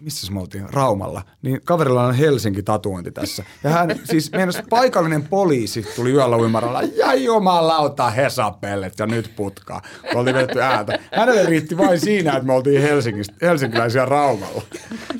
[0.00, 3.44] missä me oltiin, Raumalla, niin kaverilla on Helsinki-tatuointi tässä.
[3.64, 9.82] Ja hän, siis meidän paikallinen poliisi tuli yöllä uimaralla, ja jumalauta Hesapellet ja nyt putkaa,
[10.10, 10.98] kun oltiin vedetty ääntä.
[11.14, 14.62] Hänelle riitti vain siinä, että me oltiin Helsingistä, helsinkiläisiä Raumalla.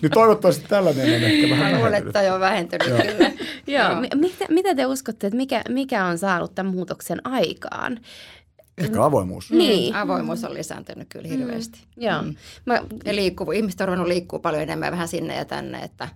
[0.03, 2.33] Niin toivottavasti tällainen on ehkä vähän vähentynyt.
[2.33, 3.31] On vähentynyt kyllä.
[3.67, 3.89] Joo.
[4.15, 7.99] Mitä, mitä te uskotte, että mikä, mikä on saanut tämän muutoksen aikaan?
[8.81, 9.51] Ehkä avoimuus.
[9.51, 9.95] Niin.
[9.95, 11.39] Avoimuus on lisääntynyt kyllä mm.
[11.39, 11.79] hirveästi.
[11.97, 12.03] Mm.
[12.03, 12.23] Joo.
[12.23, 12.35] Mm.
[12.67, 16.09] Mä, ja liikkuu, ihmiset on ruvennut liikkuu paljon enemmän vähän sinne ja tänne, että,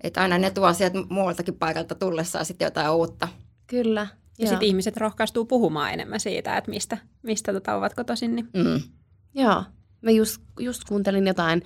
[0.00, 3.28] että aina ne tuo sieltä muualtakin paikalta tullessaan sitten jotain uutta.
[3.66, 4.06] Kyllä.
[4.38, 8.36] Ja sitten ihmiset rohkaistuu puhumaan enemmän siitä, että mistä, mistä tota ovat kotoisin.
[8.36, 8.48] Niin.
[8.54, 8.82] Mm.
[9.34, 9.64] Joo.
[10.00, 11.62] Mä just, just kuuntelin jotain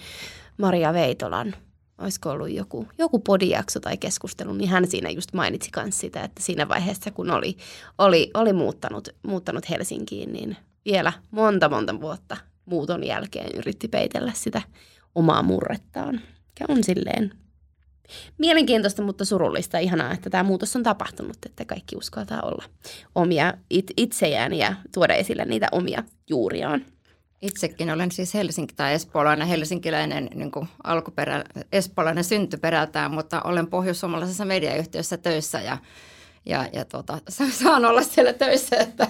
[0.58, 1.54] Maria Veitolan
[2.02, 6.42] olisiko ollut joku, joku podijakso tai keskustelu, niin hän siinä just mainitsi myös sitä, että
[6.42, 7.56] siinä vaiheessa, kun oli,
[7.98, 14.62] oli, oli muuttanut, muuttanut Helsinkiin, niin vielä monta monta vuotta muuton jälkeen yritti peitellä sitä
[15.14, 17.32] omaa murrettaan, mikä on silleen
[18.38, 19.78] mielenkiintoista, mutta surullista.
[19.78, 22.64] Ihanaa, että tämä muutos on tapahtunut, että kaikki uskaltaa olla
[23.14, 23.90] omia it,
[24.58, 26.84] ja tuoda esille niitä omia juuriaan.
[27.42, 34.44] Itsekin olen siis Helsinki- tai espoolainen, helsinkiläinen niin kuin alkuperä, espoolainen syntyperältään, mutta olen pohjois-suomalaisessa
[34.44, 35.78] mediayhtiössä töissä ja,
[36.46, 37.18] ja, ja tuota,
[37.62, 39.08] saan olla siellä töissä että,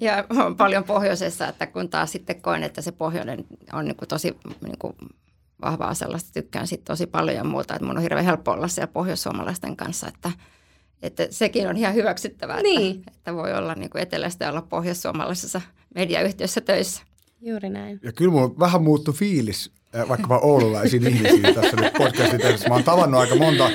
[0.00, 4.08] ja on paljon pohjoisessa, että kun taas sitten koen, että se pohjoinen on niin kuin
[4.08, 4.96] tosi niin kuin
[5.62, 8.92] vahvaa sellaista, tykkään sitten tosi paljon ja muuta, että mun on hirveän helppo olla siellä
[8.92, 10.30] pohjoissuomalaisten kanssa, että,
[11.02, 12.96] että sekin on ihan hyväksyttävää, niin.
[12.96, 15.60] että, että voi olla niin kuin etelästä ja olla pohjoissuomalaisessa
[15.94, 17.02] mediayhtiössä töissä.
[17.40, 18.00] Juuri näin.
[18.02, 19.70] Ja kyllä mulla vähän muuttui fiilis
[20.08, 22.68] vaikkapa oululaisiin ihmisiin tässä nyt podcastin tehdessä.
[22.68, 23.70] Mä oon tavannut aika monta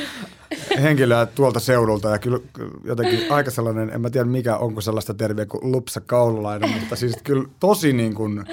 [0.82, 2.39] henkilöä tuolta seudulta ja kyllä
[2.84, 7.15] jotenkin aika sellainen, en mä tiedä mikä, onko sellaista terviä kuin lupsa kaululainen, mutta siis
[7.24, 8.45] kyllä tosi niin kuin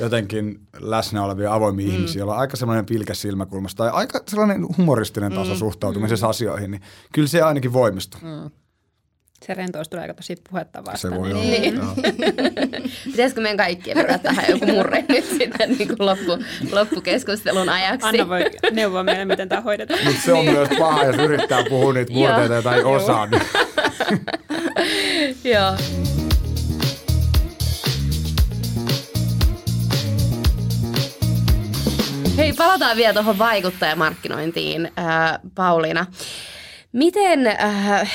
[0.00, 1.94] jotenkin läsnä olevia avoimia mm.
[1.94, 5.58] ihmisiä, joilla on aika sellainen pilkäs silmäkulmasta tai aika sellainen humoristinen taso mm.
[5.58, 6.30] suhtautumisessa mm.
[6.30, 8.20] asioihin, niin kyllä se ainakin voimistuu.
[8.22, 8.50] Mm
[9.44, 10.98] se rentous tulee tosi puhetta vastaan.
[10.98, 11.42] Se voi olla.
[11.42, 11.80] Niin.
[13.12, 16.38] Pitäisikö meidän kaikkien verran tähän joku murre nyt sitten niin kuin loppu,
[16.72, 18.06] loppukeskustelun ajaksi?
[18.06, 20.00] Anna voi neuvoa meille, miten tämä hoidetaan.
[20.04, 20.56] Mutta se on niin.
[20.56, 23.26] myös paha, jos yrittää puhua niitä murteita tai osaa.
[23.26, 23.42] Niin.
[25.54, 25.76] Joo.
[32.36, 36.06] Hei, palataan vielä tuohon vaikuttajamarkkinointiin, äh, Pauliina.
[36.96, 38.12] Miten äh,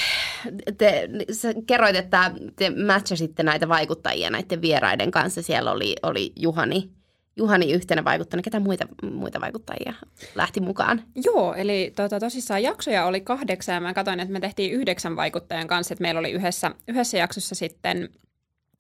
[0.77, 5.41] te, sä kerroit, että te matchasitte näitä vaikuttajia näiden vieraiden kanssa.
[5.41, 6.91] Siellä oli, oli Juhani,
[7.35, 8.43] Juhani yhtenä vaikuttajana.
[8.43, 9.93] Ketä muita, muita vaikuttajia
[10.35, 11.01] lähti mukaan?
[11.25, 15.67] Joo, eli tota, tosissaan jaksoja oli kahdeksan ja mä katsoin, että me tehtiin yhdeksän vaikuttajan
[15.67, 15.93] kanssa.
[15.93, 18.09] Että meillä oli yhdessä, yhdessä jaksossa sitten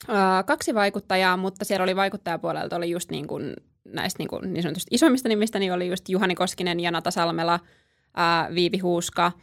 [0.09, 3.53] äh, kaksi vaikuttajaa, mutta siellä oli vaikuttajapuolelta oli just niin kuin
[3.85, 7.59] näistä niin, kuin niin sanotusti isoimmista nimistä, niin oli just Juhani Koskinen ja Nata Salmela,
[8.19, 9.31] äh, Viivi Huuska–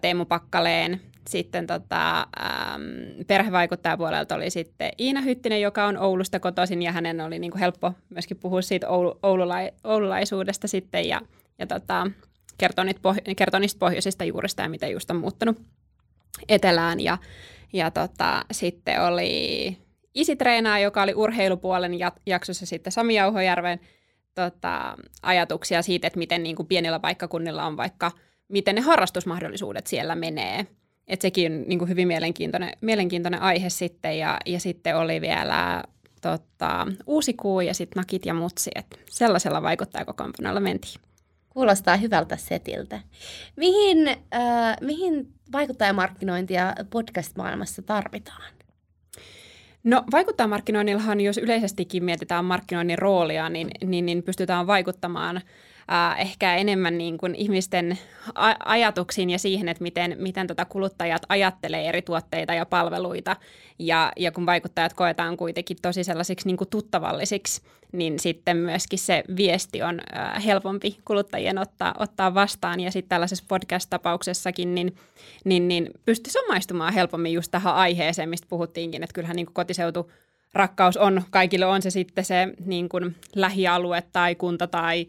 [0.00, 1.00] Teemu Pakkaleen.
[1.28, 7.38] Sitten tota, äm, perhevaikuttajapuolelta oli sitten Iina Hyttinen, joka on Oulusta kotoisin ja hänen oli
[7.38, 11.20] niin kuin helppo myöskin puhua siitä Oulu, oululai, oululaisuudesta sitten ja,
[11.58, 12.06] ja tota,
[12.58, 13.00] kertoo, niitä
[13.36, 15.60] kertoo niistä pohjoisista juurista ja miten just on muuttanut
[16.48, 17.00] etelään.
[17.00, 17.18] Ja,
[17.72, 19.76] ja tota, sitten oli
[20.14, 21.92] isitreenaa, joka oli urheilupuolen
[22.26, 23.80] jaksossa sitten Sami Jauhojärven
[24.34, 28.12] tota, ajatuksia siitä, että miten niin kuin pienillä paikkakunnilla on vaikka–
[28.48, 30.66] miten ne harrastusmahdollisuudet siellä menee.
[31.06, 34.18] Et sekin on niin kuin hyvin mielenkiintoinen, mielenkiintoinen aihe sitten.
[34.18, 35.84] Ja, ja sitten oli vielä
[36.22, 38.70] tota, uusi kuu ja sitten nakit ja mutsi.
[38.74, 41.00] Et sellaisella vaikuttajakokoonpanolla mentiin.
[41.48, 43.00] Kuulostaa hyvältä setiltä.
[43.56, 48.52] Mihin, äh, mihin vaikuttajamarkkinointia podcast-maailmassa tarvitaan?
[49.84, 55.40] No vaikuttajamarkkinoinnillahan, jos yleisestikin mietitään markkinoinnin roolia, niin, niin, niin pystytään vaikuttamaan–
[55.92, 57.98] äh, ehkä enemmän niin kuin ihmisten
[58.34, 63.36] a- ajatuksiin ja siihen, että miten, miten tota kuluttajat ajattelee eri tuotteita ja palveluita.
[63.78, 69.24] Ja, ja kun vaikuttajat koetaan kuitenkin tosi sellaisiksi niin kuin tuttavallisiksi, niin sitten myöskin se
[69.36, 72.80] viesti on äh, helpompi kuluttajien ottaa, ottaa vastaan.
[72.80, 74.96] Ja sitten tällaisessa podcast-tapauksessakin niin,
[75.44, 80.10] niin, niin pystyy samaistumaan helpommin just tähän aiheeseen, mistä puhuttiinkin, että kyllähän niin kuin kotiseutu
[80.52, 85.06] rakkaus on, kaikille on se sitten se niin kuin lähialue tai kunta tai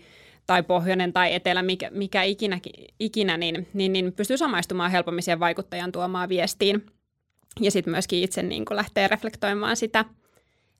[0.49, 2.59] tai pohjoinen tai etelä, mikä, mikä ikinä,
[2.99, 6.85] ikinä niin, niin, niin pystyy samaistumaan helpommin siihen vaikuttajan tuomaan viestiin.
[7.61, 10.05] Ja sitten myöskin itse niin lähtee reflektoimaan sitä–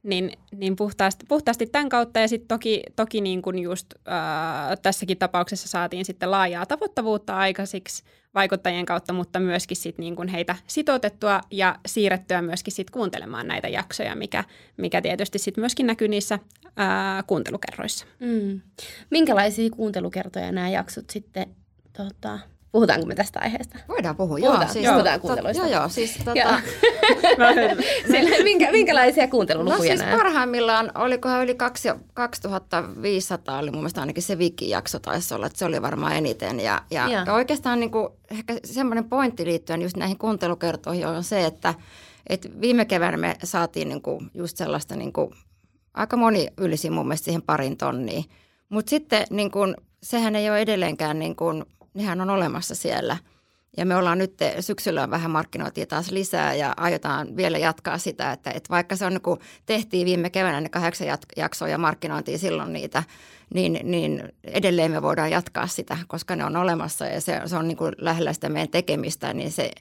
[0.03, 5.17] niin, niin puhtaasti, puhtaasti tämän kautta ja sitten toki, toki niin kuin just ää, tässäkin
[5.17, 8.03] tapauksessa saatiin sitten laajaa tavoittavuutta aikaisiksi
[8.35, 13.67] vaikuttajien kautta, mutta myöskin sit niin kuin heitä sitoutettua ja siirrettyä myöskin sit kuuntelemaan näitä
[13.67, 14.43] jaksoja, mikä,
[14.77, 16.39] mikä tietysti sitten myöskin näkyy niissä
[16.75, 18.05] ää, kuuntelukerroissa.
[18.19, 18.61] Mm.
[19.09, 21.55] Minkälaisia kuuntelukertoja nämä jaksot sitten
[21.97, 22.39] tota,
[22.71, 23.79] Puhutaanko me tästä aiheesta?
[23.87, 24.73] Voidaan puhua, Puhutaan, joo.
[24.73, 24.93] Siis, joo.
[24.93, 25.67] Puhutaan kuunteluista.
[25.67, 25.89] Joo, joo.
[25.89, 26.61] Siis, tota...
[28.11, 30.17] Sille, minkä, minkälaisia kuuntelulukuja No siis nämä?
[30.17, 31.55] parhaimmillaan, olikohan yli
[32.13, 36.59] 2500 oli mun mielestä ainakin se Viki-jakso taisi olla, että se oli varmaan eniten.
[36.59, 41.45] Ja, ja, ja oikeastaan niin kuin, ehkä semmoinen pointti liittyen just näihin kuuntelukertoihin on se,
[41.45, 41.73] että,
[42.27, 45.31] että viime keväänä me saatiin niin kuin just sellaista, niin kuin,
[45.93, 48.25] aika moni ylisi mun mielestä siihen parin tonniin.
[48.69, 51.65] Mutta sitten niin kuin, sehän ei ole edelleenkään niin kuin,
[51.99, 53.17] nehän on olemassa siellä.
[53.77, 58.51] Ja me ollaan nyt syksyllä vähän markkinoitiin taas lisää ja aiotaan vielä jatkaa sitä, että,
[58.51, 61.07] että vaikka se on niin kuin tehtiin viime keväänä ne kahdeksan
[61.37, 63.03] jaksoa ja markkinointiin silloin niitä,
[63.53, 67.67] niin, niin edelleen me voidaan jatkaa sitä, koska ne on olemassa ja se, se on
[67.67, 69.71] niin kuin lähellä sitä meidän tekemistä, niin se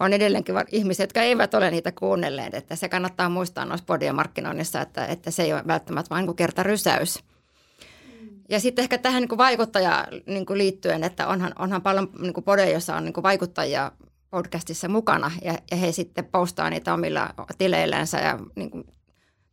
[0.00, 4.80] on edelleenkin ihmiset, jotka eivät ole niitä kuunnelleet, että se kannattaa muistaa noissa podien markkinoinnissa,
[4.80, 7.24] että, että se ei ole välttämättä vain niin kerta rysäys
[8.52, 12.96] ja sitten ehkä tähän niin vaikuttaja niin liittyen, että onhan, onhan paljon niin podeja, joissa
[12.96, 13.92] on niin vaikuttajia
[14.30, 18.84] podcastissa mukana ja, ja he sitten postaa niitä omilla tileillänsä ja niin kuin,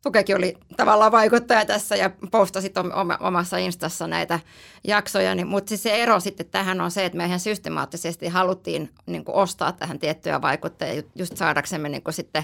[0.04, 2.74] Tukekin oli tavallaan vaikuttaja tässä ja postasi
[3.20, 4.40] omassa instassa näitä
[4.88, 8.90] jaksoja, niin, mutta siis se ero sitten tähän on se, että me ihan systemaattisesti haluttiin
[9.06, 12.44] niin kuin ostaa tähän tiettyjä vaikuttajia just saadaksemme niin kuin sitten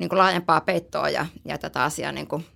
[0.00, 2.46] niin kuin laajempaa peittoa ja, ja tätä asiaa niin kuin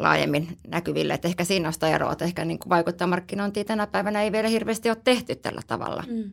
[0.00, 1.14] laajemmin näkyville.
[1.14, 4.48] Että ehkä siinä on sitä eroa, että ehkä niin vaikuttaa markkinointiin tänä päivänä ei vielä
[4.48, 6.04] hirveästi ole tehty tällä tavalla.
[6.06, 6.32] Mm.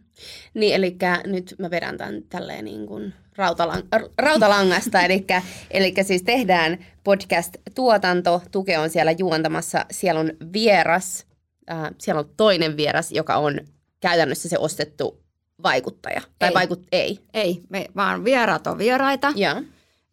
[0.54, 5.26] Niin, eli nyt mä vedän tämän tälleen niin kuin rautalang- rautalangasta, eli,
[5.71, 11.26] eli siis tehdään podcast-tuotanto, Tuke on siellä juontamassa, siellä on vieras,
[11.71, 13.60] äh, siellä on toinen vieras, joka on
[13.99, 15.23] käytännössä se ostettu
[15.63, 16.21] vaikuttaja.
[16.39, 16.54] Tai ei.
[16.54, 17.19] Vaikut, ei.
[17.34, 19.34] Ei, me, vaan vieraat on vieraita.
[19.36, 19.63] Ja.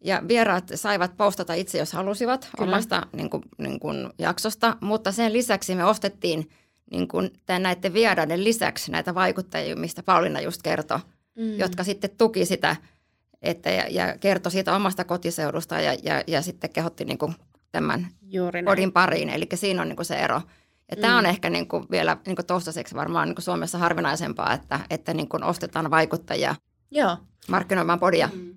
[0.03, 2.71] Ja vieraat saivat postata itse, jos halusivat Kyllä.
[2.71, 6.49] omasta niin kuin, niin kuin jaksosta, mutta sen lisäksi me ostettiin
[6.91, 10.99] niin kuin, tämän näiden vieraiden lisäksi näitä vaikuttajia, mistä Pauliina just kertoi,
[11.35, 11.59] mm.
[11.59, 12.75] jotka sitten tuki sitä
[13.41, 17.35] että, ja, ja kertoi siitä omasta kotiseudusta ja, ja, ja sitten kehotti niin kuin,
[17.71, 18.07] tämän
[18.65, 19.29] kodin pariin.
[19.29, 20.41] Eli siinä on niin kuin se ero.
[20.91, 21.01] Ja mm.
[21.01, 24.79] tämä on ehkä niin kuin, vielä niin kuin toistaiseksi varmaan niin kuin Suomessa harvinaisempaa, että,
[24.89, 26.55] että niin kuin ostetaan vaikuttajia
[26.91, 27.17] Joo.
[27.47, 28.29] markkinoimaan podia.
[28.33, 28.55] Mm.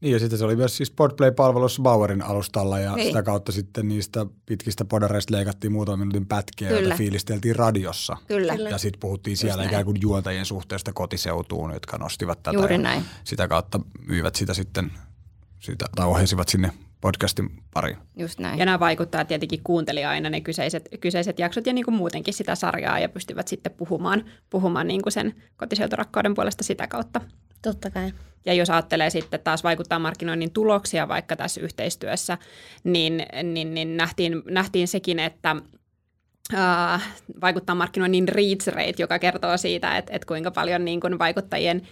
[0.00, 3.06] Niin ja sitten se oli myös siis Podplay-palvelussa Bauerin alustalla ja niin.
[3.06, 6.80] sitä kautta sitten niistä pitkistä podareista leikattiin muutaman minuutin pätkiä, Kyllä.
[6.80, 8.16] joita fiilisteltiin radiossa.
[8.28, 8.54] Kyllä.
[8.54, 12.56] Ja sitten puhuttiin siellä ikään kuin juontajien suhteesta kotiseutuun, jotka nostivat tätä.
[12.56, 13.04] Juuri näin.
[13.24, 14.92] Sitä kautta myivät sitä sitten,
[15.60, 17.96] sitä, tai ohjasivat sinne podcastin pariin.
[18.16, 18.58] Just näin.
[18.58, 22.54] Ja nämä vaikuttaa tietenkin kuunteli aina ne kyseiset, kyseiset jaksot ja niin kuin muutenkin sitä
[22.54, 27.20] sarjaa ja pystyvät sitten puhumaan, puhumaan niin kuin sen kotiseuturakkauden puolesta sitä kautta.
[27.66, 28.12] Totta kai.
[28.44, 32.38] Ja jos ajattelee sitten taas vaikuttaa markkinoinnin tuloksia vaikka tässä yhteistyössä,
[32.84, 35.56] niin, niin, niin nähtiin, nähtiin sekin, että
[36.52, 37.00] Uh,
[37.40, 41.82] vaikuttaa markkinoinnin reach rate, joka kertoo siitä, että, että kuinka paljon niin kuin vaikuttajien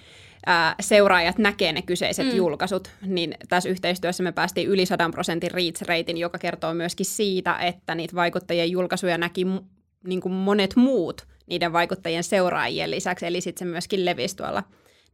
[0.81, 2.37] seuraajat näkee ne kyseiset mm.
[2.37, 7.59] julkaisut, niin tässä yhteistyössä me päästiin yli 100 prosentin reach ratein, joka kertoo myöskin siitä,
[7.59, 9.47] että niitä vaikuttajien julkaisuja näki
[10.07, 14.63] niin kuin monet muut niiden vaikuttajien seuraajien lisäksi, eli sitten se myöskin levisi tuolla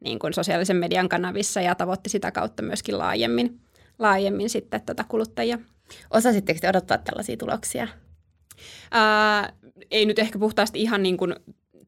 [0.01, 3.61] niin kuin sosiaalisen median kanavissa ja tavoitti sitä kautta myöskin laajemmin,
[3.99, 5.59] laajemmin sitten tätä kuluttajia.
[6.11, 7.89] Osasitteko te odottaa tällaisia tuloksia?
[8.91, 9.53] Ää,
[9.91, 11.35] ei nyt ehkä puhtaasti ihan niin kuin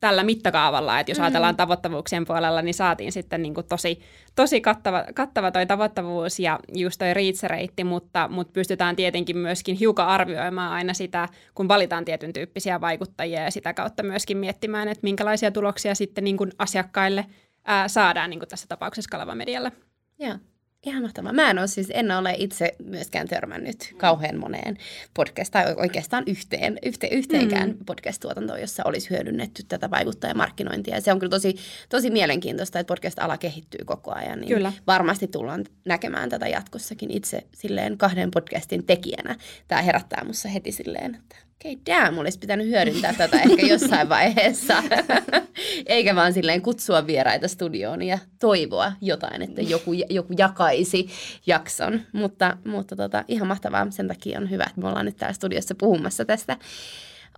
[0.02, 1.24] tällä mittakaavalla, että jos mm.
[1.24, 4.00] ajatellaan tavoittavuuksien puolella, niin saatiin sitten niin kuin tosi,
[4.34, 7.44] tosi kattava, kattava toi tavoittavuus ja just toi reach
[7.84, 13.50] mutta, mutta pystytään tietenkin myöskin hiukan arvioimaan aina sitä, kun valitaan tietyn tyyppisiä vaikuttajia ja
[13.50, 17.26] sitä kautta myöskin miettimään, että minkälaisia tuloksia sitten niin kuin asiakkaille
[17.64, 19.72] ää, saadaan niin kuin tässä tapauksessa Kalava Medialle.
[20.18, 20.38] Joo.
[20.86, 21.32] Ihan mahtavaa.
[21.32, 24.78] Mä en ole siis, en ole itse myöskään törmännyt kauhean moneen
[25.14, 27.84] podcast, tai oikeastaan yhteen, yhte, yhteenkään mm.
[27.86, 30.94] podcast-tuotantoon, jossa olisi hyödynnetty tätä vaikuttajamarkkinointia.
[30.94, 31.56] Ja se on kyllä tosi,
[31.88, 34.40] tosi mielenkiintoista, että podcast-ala kehittyy koko ajan.
[34.40, 34.72] Niin kyllä.
[34.86, 39.36] Varmasti tullaan näkemään tätä jatkossakin itse silleen kahden podcastin tekijänä.
[39.68, 44.08] Tämä herättää musta heti silleen, että okei, okay, damn, olisi pitänyt hyödyntää tätä ehkä jossain
[44.08, 44.82] vaiheessa.
[45.86, 51.08] Eikä vaan silleen kutsua vieraita studioon ja toivoa jotain, että joku, joku jakaisi
[51.46, 52.00] jakson.
[52.12, 53.86] Mutta, mutta tota, ihan mahtavaa.
[53.90, 56.56] Sen takia on hyvä, että me ollaan nyt täällä studiossa puhumassa tästä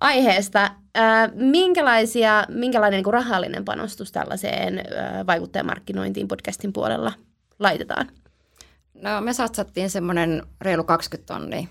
[0.00, 0.70] aiheesta.
[0.94, 7.12] Ää, minkälaisia, minkälainen niin kuin rahallinen panostus tällaiseen ää, vaikuttajamarkkinointiin podcastin puolella
[7.58, 8.08] laitetaan?
[9.02, 11.66] No me satsattiin semmoinen reilu 20 tonnia.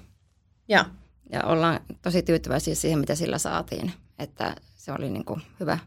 [0.69, 0.83] Joo
[1.29, 3.91] ja ollaan tosi tyytyväisiä siihen, mitä sillä saatiin.
[4.19, 5.77] Että se oli niin kuin hyvä,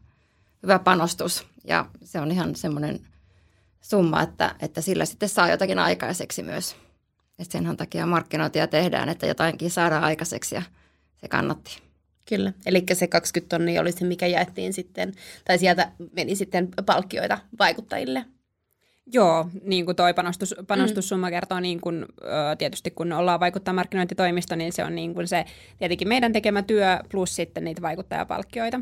[0.63, 3.01] hyvä panostus ja se on ihan semmoinen
[3.81, 6.77] summa, että, että sillä sitten saa jotakin aikaiseksi myös.
[7.39, 10.63] Että senhän takia markkinointia tehdään, että jotainkin saadaan aikaiseksi ja
[11.17, 11.83] se kannatti.
[12.29, 15.13] Kyllä, eli se 20 tonnia oli se, mikä jaettiin sitten,
[15.45, 18.25] tai sieltä meni sitten palkkioita vaikuttajille.
[19.13, 21.31] Joo, niin kuin toi panostus, panostussumma mm.
[21.31, 22.07] kertoo niin kuin,
[22.59, 25.45] tietysti kun ollaan vaikuttaa markkinointitoimisto, niin se on niin kuin se
[25.79, 28.81] tietenkin meidän tekemä työ plus sitten niitä vaikuttajapalkkioita.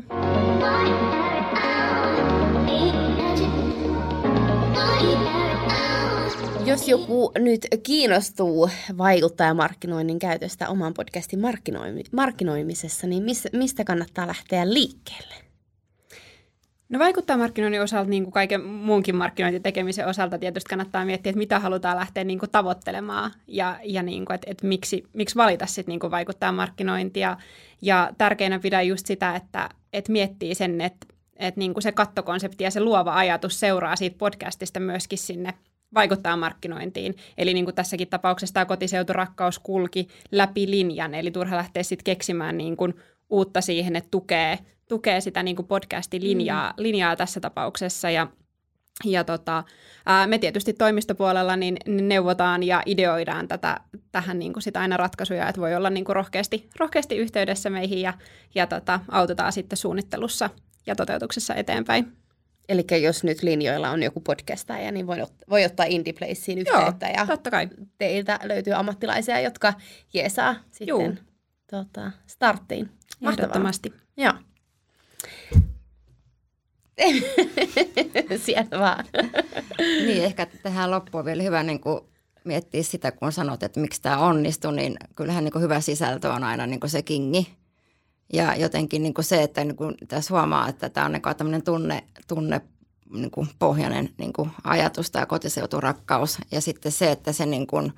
[6.65, 11.39] Jos joku nyt kiinnostuu vaikuttajamarkkinoinnin käytöstä oman podcastin
[12.11, 15.44] markkinoimisessa, niin mistä kannattaa lähteä liikkeelle?
[16.95, 21.59] No vaikuttaa markkinoinnin osalta, niin kuin kaiken muunkin markkinointitekemisen osalta tietysti kannattaa miettiä, että mitä
[21.59, 25.91] halutaan lähteä niin kuin tavoittelemaan ja, ja niin kuin, että, että miksi, miksi valita sitten
[25.91, 27.37] niin kuin vaikuttaa markkinointia.
[27.81, 32.63] Ja tärkeänä pidä just sitä, että, että miettii sen, että, että niin kuin se kattokonsepti
[32.63, 35.53] ja se luova ajatus seuraa siitä podcastista myöskin sinne
[35.93, 37.15] vaikuttaa markkinointiin.
[37.37, 42.57] Eli niin kuin tässäkin tapauksessa tämä kotiseuturakkaus kulki läpi linjan, eli turha lähteä sitten keksimään
[42.57, 42.93] niin kuin
[43.29, 44.59] uutta siihen, että tukee–
[44.89, 46.83] tukee sitä niin kuin podcastin linjaa, mm.
[46.83, 48.27] linjaa tässä tapauksessa ja
[49.03, 49.63] ja tota,
[50.05, 53.79] ää, me tietysti toimistopuolella niin, neuvotaan ja ideoidaan tätä,
[54.11, 58.01] tähän niin kuin sitä aina ratkaisuja, että voi olla niin kuin rohkeasti, rohkeasti yhteydessä meihin
[58.01, 58.13] ja,
[58.55, 60.49] ja tota, autetaan sitten suunnittelussa
[60.85, 62.13] ja toteutuksessa eteenpäin.
[62.69, 65.17] Eli jos nyt linjoilla on joku podcastaja, niin voi,
[65.49, 67.69] voi ottaa IndiePlaceen yhteyttä Joo, ja totta kai.
[67.97, 69.73] teiltä löytyy ammattilaisia, jotka
[70.13, 71.19] jeesaa sitten
[71.71, 72.89] tota, starttiin.
[73.21, 73.93] Ehdottomasti.
[74.17, 74.33] Joo.
[78.45, 79.05] Sieltä vaan.
[80.05, 82.01] niin, ehkä tähän loppuun vielä hyvä niin kuin
[82.43, 86.43] miettiä sitä, kun sanot, että miksi tämä onnistui, niin kyllähän niin kuin hyvä sisältö on
[86.43, 87.57] aina niin kuin se kingi.
[88.33, 91.35] Ja jotenkin niin kuin se, että niin kuin tässä huomaa, että tämä on niin kuin
[91.35, 92.61] tämmöinen tunne, tunne
[93.13, 96.37] niin kuin pohjainen niin kuin ajatus tai kotiseuturakkaus.
[96.51, 97.93] Ja sitten se, että se niin kuin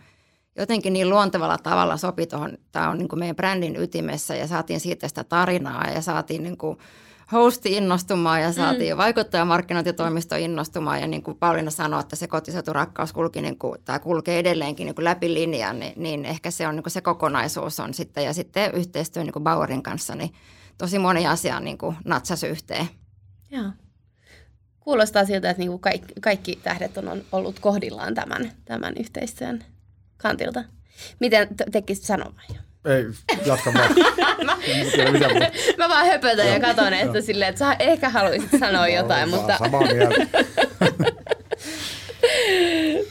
[0.58, 4.80] jotenkin niin luontevalla tavalla sopi tuohon, tämä on niin kuin meidän brändin ytimessä ja saatiin
[4.80, 6.78] siitä sitä tarinaa ja saatiin niin kuin–
[7.32, 8.98] hosti innostumaan ja saatiin mm.
[8.98, 11.02] vaikuttajamarkkinointitoimisto innostumaan.
[11.02, 14.96] Ja niin kuin Pauliina sanoi, että se kotiseuturakkaus kulki niin kuin, tai kulkee edelleenkin niin
[14.96, 18.24] kuin läpi linjan, niin, niin ehkä se on niin kuin se kokonaisuus on sitten.
[18.24, 20.34] Ja sitten yhteistyö niin kuin Bauerin kanssa, niin
[20.78, 22.88] tosi moni asia niin kuin natsas yhteen.
[23.52, 23.72] Joo.
[24.80, 29.64] Kuulostaa siltä, että niin kuin kaikki, kaikki tähdet on ollut kohdillaan tämän, tämän yhteistyön
[30.18, 30.64] kantilta.
[31.20, 32.56] Miten tekisit sanomaan jo?
[32.94, 33.06] Ei,
[33.46, 33.96] jatka vaan.
[34.46, 34.58] mä,
[35.78, 39.58] mä vaan höpötän ja katon, että silleen, että sä ehkä haluaisit sanoa jotain, mutta...
[39.58, 40.28] Samaa mieltä.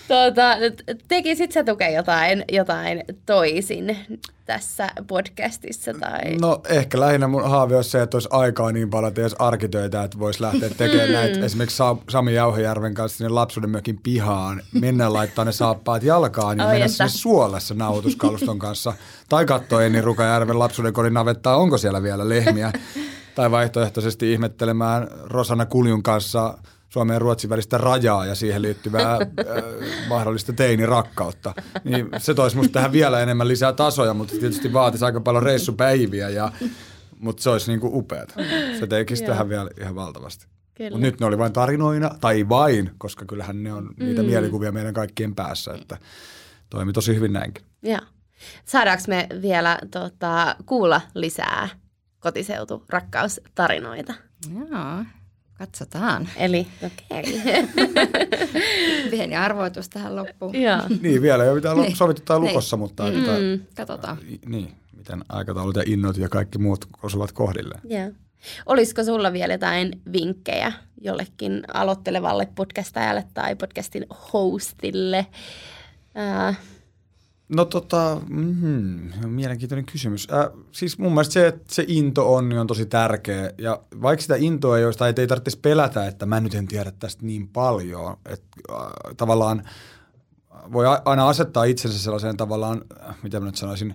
[0.08, 0.56] tuota,
[1.08, 3.96] tekisit sä tukea jotain, jotain toisin
[4.46, 5.92] tässä podcastissa?
[6.00, 6.36] Tai?
[6.40, 10.02] No ehkä lähinnä mun haave olisi se, että olisi aikaa niin paljon, että jos arkitöitä,
[10.02, 11.12] että voisi lähteä tekemään mm.
[11.14, 16.64] näitä esimerkiksi Sami Jauhojärven kanssa sinne lapsuuden mökin pihaan, mennä laittaa ne saappaat jalkaan ja
[16.64, 18.92] oh, mennä sinne suolessa nautuskaluston kanssa.
[19.28, 22.72] Tai katsoa Enni Rukajärven lapsuuden kodin navettaa, onko siellä vielä lehmiä.
[23.34, 26.54] tai vaihtoehtoisesti ihmettelemään Rosanna Kuljun kanssa–
[26.96, 29.20] Suomen ja Ruotsin välistä rajaa ja siihen liittyvää äh,
[30.08, 31.54] mahdollista teinirakkautta.
[31.84, 36.28] Niin se toisi musta tähän vielä enemmän lisää tasoja, mutta tietysti vaatisi aika paljon reissupäiviä,
[36.28, 36.52] ja,
[37.18, 38.34] mutta se olisi niinku upeata.
[38.78, 40.46] Se tekisi tähän vielä ihan valtavasti.
[40.78, 44.28] Mutta nyt ne oli vain tarinoina, tai vain, koska kyllähän ne on niitä mm.
[44.28, 45.98] mielikuvia meidän kaikkien päässä, että
[46.70, 47.64] toimi tosi hyvin näinkin.
[47.82, 48.00] Joo.
[48.64, 51.68] Saadaanko me vielä tota, kuulla lisää
[52.20, 54.14] kotiseutu rakkaustarinoita?
[54.54, 55.04] Joo,
[55.58, 56.28] katsotaan.
[56.36, 57.42] Eli okei.
[59.10, 60.62] Pieni arvoitus tähän loppuun.
[60.62, 60.80] Joo.
[61.02, 61.96] Niin, vielä ei ole mitään Niin.
[61.96, 62.48] sovittu tai Niin.
[62.50, 63.16] lukossa, mutta mm.
[63.16, 63.60] Mm.
[63.76, 64.18] Katsotaan.
[64.46, 67.80] niin, miten aikataulut ja innot ja kaikki muut osuvat kohdilleen.
[67.84, 68.10] Joo.
[68.66, 75.26] Olisiko sulla vielä jotain vinkkejä jollekin aloittelevalle podcastajalle tai podcastin hostille?
[76.14, 76.54] Ää,
[77.48, 80.28] No tota, mm, mielenkiintoinen kysymys.
[80.32, 83.50] Äh, siis mun mielestä se, että se into on, niin on tosi tärkeä.
[83.58, 86.92] Ja vaikka sitä intoa ei ole, tai ei tarvitsisi pelätä, että mä nyt en tiedä
[86.98, 88.16] tästä niin paljon.
[88.26, 89.62] Että äh, tavallaan
[90.72, 93.94] voi aina asettaa itsensä sellaiseen tavallaan, äh, mitä mä nyt sanoisin,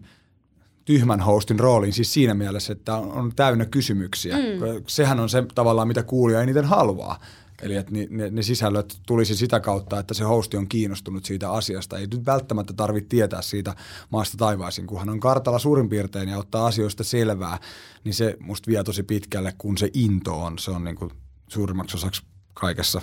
[0.86, 4.38] tyhmän hostin rooliin, siis siinä mielessä, että on, on täynnä kysymyksiä.
[4.38, 4.84] Mm.
[4.88, 7.20] Sehän on se tavallaan, mitä kuulija eniten haluaa.
[7.62, 11.52] Eli että ni- ne, ne sisällöt tulisi sitä kautta, että se hosti on kiinnostunut siitä
[11.52, 11.98] asiasta.
[11.98, 13.76] Ei nyt välttämättä tarvitse tietää siitä
[14.10, 17.58] maasta taivaisin, kun hän on kartalla suurin piirtein ja ottaa asioista selvää,
[18.04, 20.60] niin se musta vie tosi pitkälle, kun se into on.
[20.60, 21.12] Se on niin kuin
[21.48, 22.22] suurimmaksi osaksi
[22.54, 23.02] kaikessa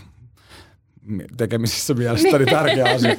[1.37, 3.17] tekemisissä mielestäni tärkeä asia.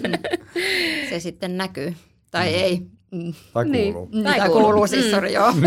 [1.09, 1.95] Se sitten näkyy.
[2.31, 2.81] Tai ei.
[3.11, 3.33] Mm.
[3.53, 3.93] Tai Niin.
[3.93, 4.09] kuuluu.
[4.13, 4.63] Mm, Tai Tai kuuluu.
[4.65, 5.53] kuuluu siis, sori, joo.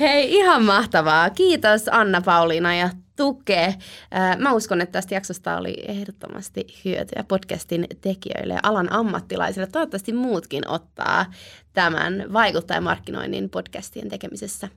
[0.00, 1.30] Hei, ihan mahtavaa.
[1.30, 2.90] Kiitos Anna Pauliina ja
[3.20, 3.74] Tuke.
[4.10, 9.66] Ää, Mä uskon, että tästä jaksosta oli ehdottomasti hyötyä podcastin tekijöille ja alan ammattilaisille.
[9.66, 11.26] Toivottavasti muutkin ottaa
[11.72, 14.68] tämän vaikuttajamarkkinoinnin podcastien tekemisessä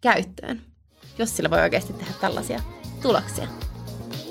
[0.00, 0.60] käyttöön,
[1.18, 2.60] jos sillä voi oikeasti tehdä tällaisia
[3.02, 3.48] tuloksia.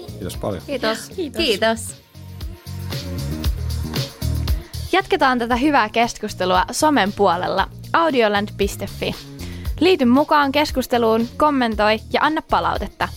[0.08, 0.64] Kiitos paljon.
[0.66, 1.10] Kiitos.
[1.10, 1.42] Kiitos.
[1.42, 1.96] Kiitos.
[4.92, 9.16] Jatketaan tätä hyvää keskustelua somen puolella audioland.fi.
[9.80, 13.08] Liity mukaan keskusteluun, kommentoi ja anna palautetta.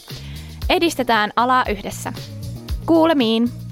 [0.69, 2.13] Edistetään alaa yhdessä.
[2.87, 3.64] Kuulemiin!